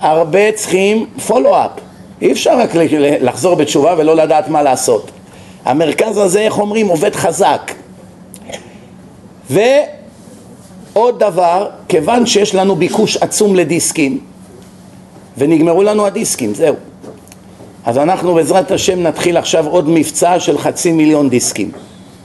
[0.00, 1.70] הרבה צריכים פולו-אפ
[2.22, 2.70] אי אפשר רק
[3.20, 5.10] לחזור בתשובה ולא לדעת מה לעשות.
[5.64, 7.72] המרכז הזה איך אומרים עובד חזק
[10.92, 14.18] ועוד דבר כיוון שיש לנו ביקוש עצום לדיסקים
[15.38, 16.74] ונגמרו לנו הדיסקים זהו
[17.84, 21.70] אז אנחנו בעזרת השם נתחיל עכשיו עוד מבצע של חצי מיליון דיסקים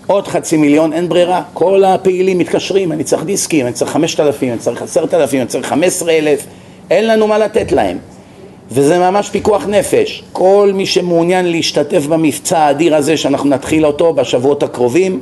[0.07, 4.49] עוד חצי מיליון, אין ברירה, כל הפעילים מתקשרים, אני צריך דיסקים, אני צריך חמשת אלפים,
[4.51, 6.45] אני צריך עשרת אלפים, אני צריך חמש עשרה אלף,
[6.89, 7.97] אין לנו מה לתת להם.
[8.71, 10.23] וזה ממש פיקוח נפש.
[10.31, 15.19] כל מי שמעוניין להשתתף במבצע האדיר הזה שאנחנו נתחיל אותו בשבועות הקרובים,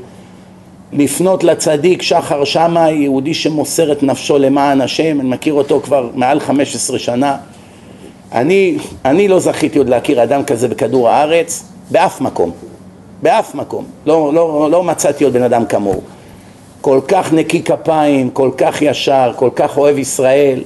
[0.93, 6.39] לפנות לצדיק שחר שמה, יהודי שמוסר את נפשו למען השם, אני מכיר אותו כבר מעל
[6.39, 7.37] חמש עשרה שנה.
[8.31, 12.51] אני, אני לא זכיתי עוד להכיר אדם כזה בכדור הארץ, באף מקום.
[13.21, 16.01] באף מקום, לא, לא, לא מצאתי עוד בן אדם כמוהו.
[16.81, 20.63] כל כך נקי כפיים, כל כך ישר, כל כך אוהב ישראל,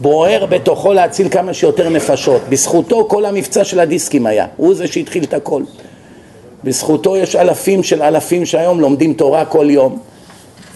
[0.00, 2.42] בוער בתוכו להציל כמה שיותר נפשות.
[2.48, 5.62] בזכותו כל המבצע של הדיסקים היה, הוא זה שהתחיל את הכל.
[6.64, 9.98] בזכותו יש אלפים של אלפים שהיום לומדים תורה כל יום.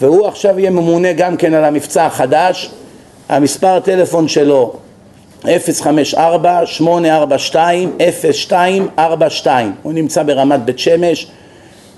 [0.00, 2.70] והוא עכשיו יהיה ממונה גם כן על המבצע החדש.
[3.28, 4.72] המספר הטלפון שלו
[5.44, 5.48] 054-842-0242
[9.82, 11.26] הוא נמצא ברמת בית שמש.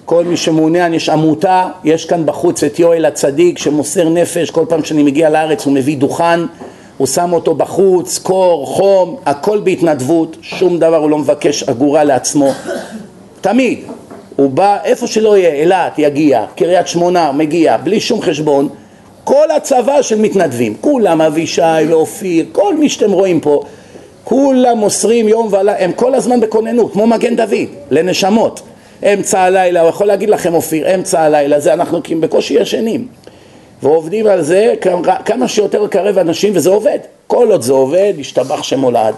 [0.04, 4.50] כל מי שמעוניין יש עמותה יש כאן בחוץ את יואל הצדיק שמוסר נפש.
[4.50, 6.40] כל פעם שאני מגיע לארץ הוא מביא דוכן
[7.00, 12.52] הוא שם אותו בחוץ, קור, חום, הכל בהתנדבות, שום דבר הוא לא מבקש אגורה לעצמו
[13.40, 13.78] תמיד
[14.36, 18.68] הוא בא איפה שלא יהיה, אילת יגיע, קריית שמונה מגיע, בלי שום חשבון
[19.24, 23.62] כל הצבא של מתנדבים, כולם אבישי ואופיר, כל מי שאתם רואים פה,
[24.24, 28.60] כולם מוסרים יום ולילה, הם כל הזמן בכוננות, כמו מגן דוד, לנשמות.
[29.02, 33.08] אמצע הלילה, הוא יכול להגיד לכם אופיר, אמצע הלילה, זה אנחנו בקושי ישנים.
[33.82, 34.74] ועובדים על זה
[35.24, 39.14] כמה שיותר לקרב אנשים וזה עובד, כל עוד זה עובד, ישתבח שמולד.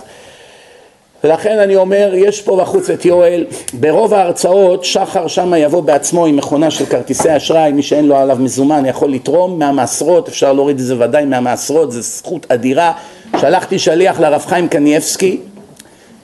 [1.24, 3.44] ולכן אני אומר, יש פה בחוץ את יואל,
[3.81, 8.36] ברוב ההרצאות שחר שמה יבוא בעצמו עם מכונה של כרטיסי אשראי, מי שאין לו עליו
[8.40, 12.93] מזומן יכול לתרום מהמעשרות, אפשר להוריד את זה ודאי מהמעשרות, זו זכות אדירה.
[13.40, 15.39] שלחתי שליח לרב חיים קניאבסקי,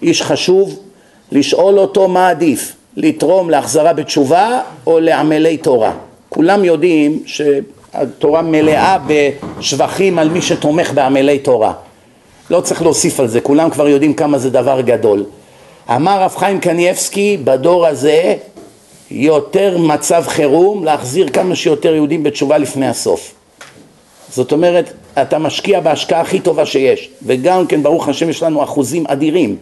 [0.02, 0.78] איש חשוב,
[1.32, 5.92] לשאול אותו מה עדיף, לתרום להחזרה בתשובה או לעמלי תורה.
[6.28, 11.72] כולם יודעים שהתורה מלאה בשבחים על מי שתומך בעמלי תורה.
[12.50, 15.24] לא צריך להוסיף על זה, כולם כבר יודעים כמה זה דבר גדול.
[15.96, 18.34] אמר רב חיים קניאבסקי, בדור הזה
[19.10, 23.34] יותר מצב חירום להחזיר כמה שיותר יהודים בתשובה לפני הסוף.
[24.30, 24.92] זאת אומרת,
[25.22, 29.56] אתה משקיע בהשקעה הכי טובה שיש, וגם כן ברוך השם יש לנו אחוזים אדירים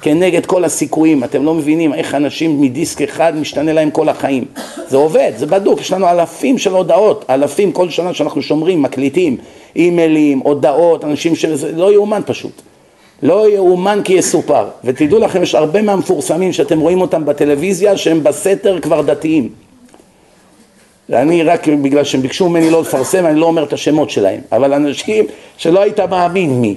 [0.00, 4.44] כנגד כל הסיכויים, אתם לא מבינים איך אנשים מדיסק אחד משתנה להם כל החיים,
[4.88, 9.36] זה עובד, זה בדוק, יש לנו אלפים של הודעות, אלפים כל שנה שאנחנו שומרים, מקליטים,
[9.76, 12.62] אימיילים, הודעות, אנשים שזה לא יאומן פשוט,
[13.22, 18.80] לא יאומן כי יסופר, ותדעו לכם יש הרבה מהמפורסמים שאתם רואים אותם בטלוויזיה שהם בסתר
[18.80, 19.48] כבר דתיים,
[21.08, 24.72] ואני רק בגלל שהם ביקשו ממני לא לפרסם, אני לא אומר את השמות שלהם, אבל
[24.72, 25.24] אנשים
[25.56, 26.74] שלא היית מאמין מי,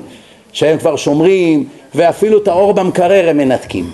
[0.54, 1.66] שהם כבר שומרים,
[1.96, 3.90] ואפילו את האור במקרר הם מנתקים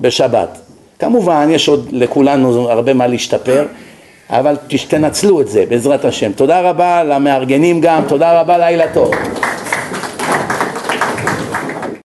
[0.00, 0.58] בשבת.
[0.98, 3.66] כמובן, יש עוד לכולנו הרבה מה להשתפר,
[4.30, 4.56] אבל
[4.88, 6.32] תנצלו את זה בעזרת השם.
[6.32, 9.10] תודה רבה למארגנים גם, תודה רבה, לילה טוב.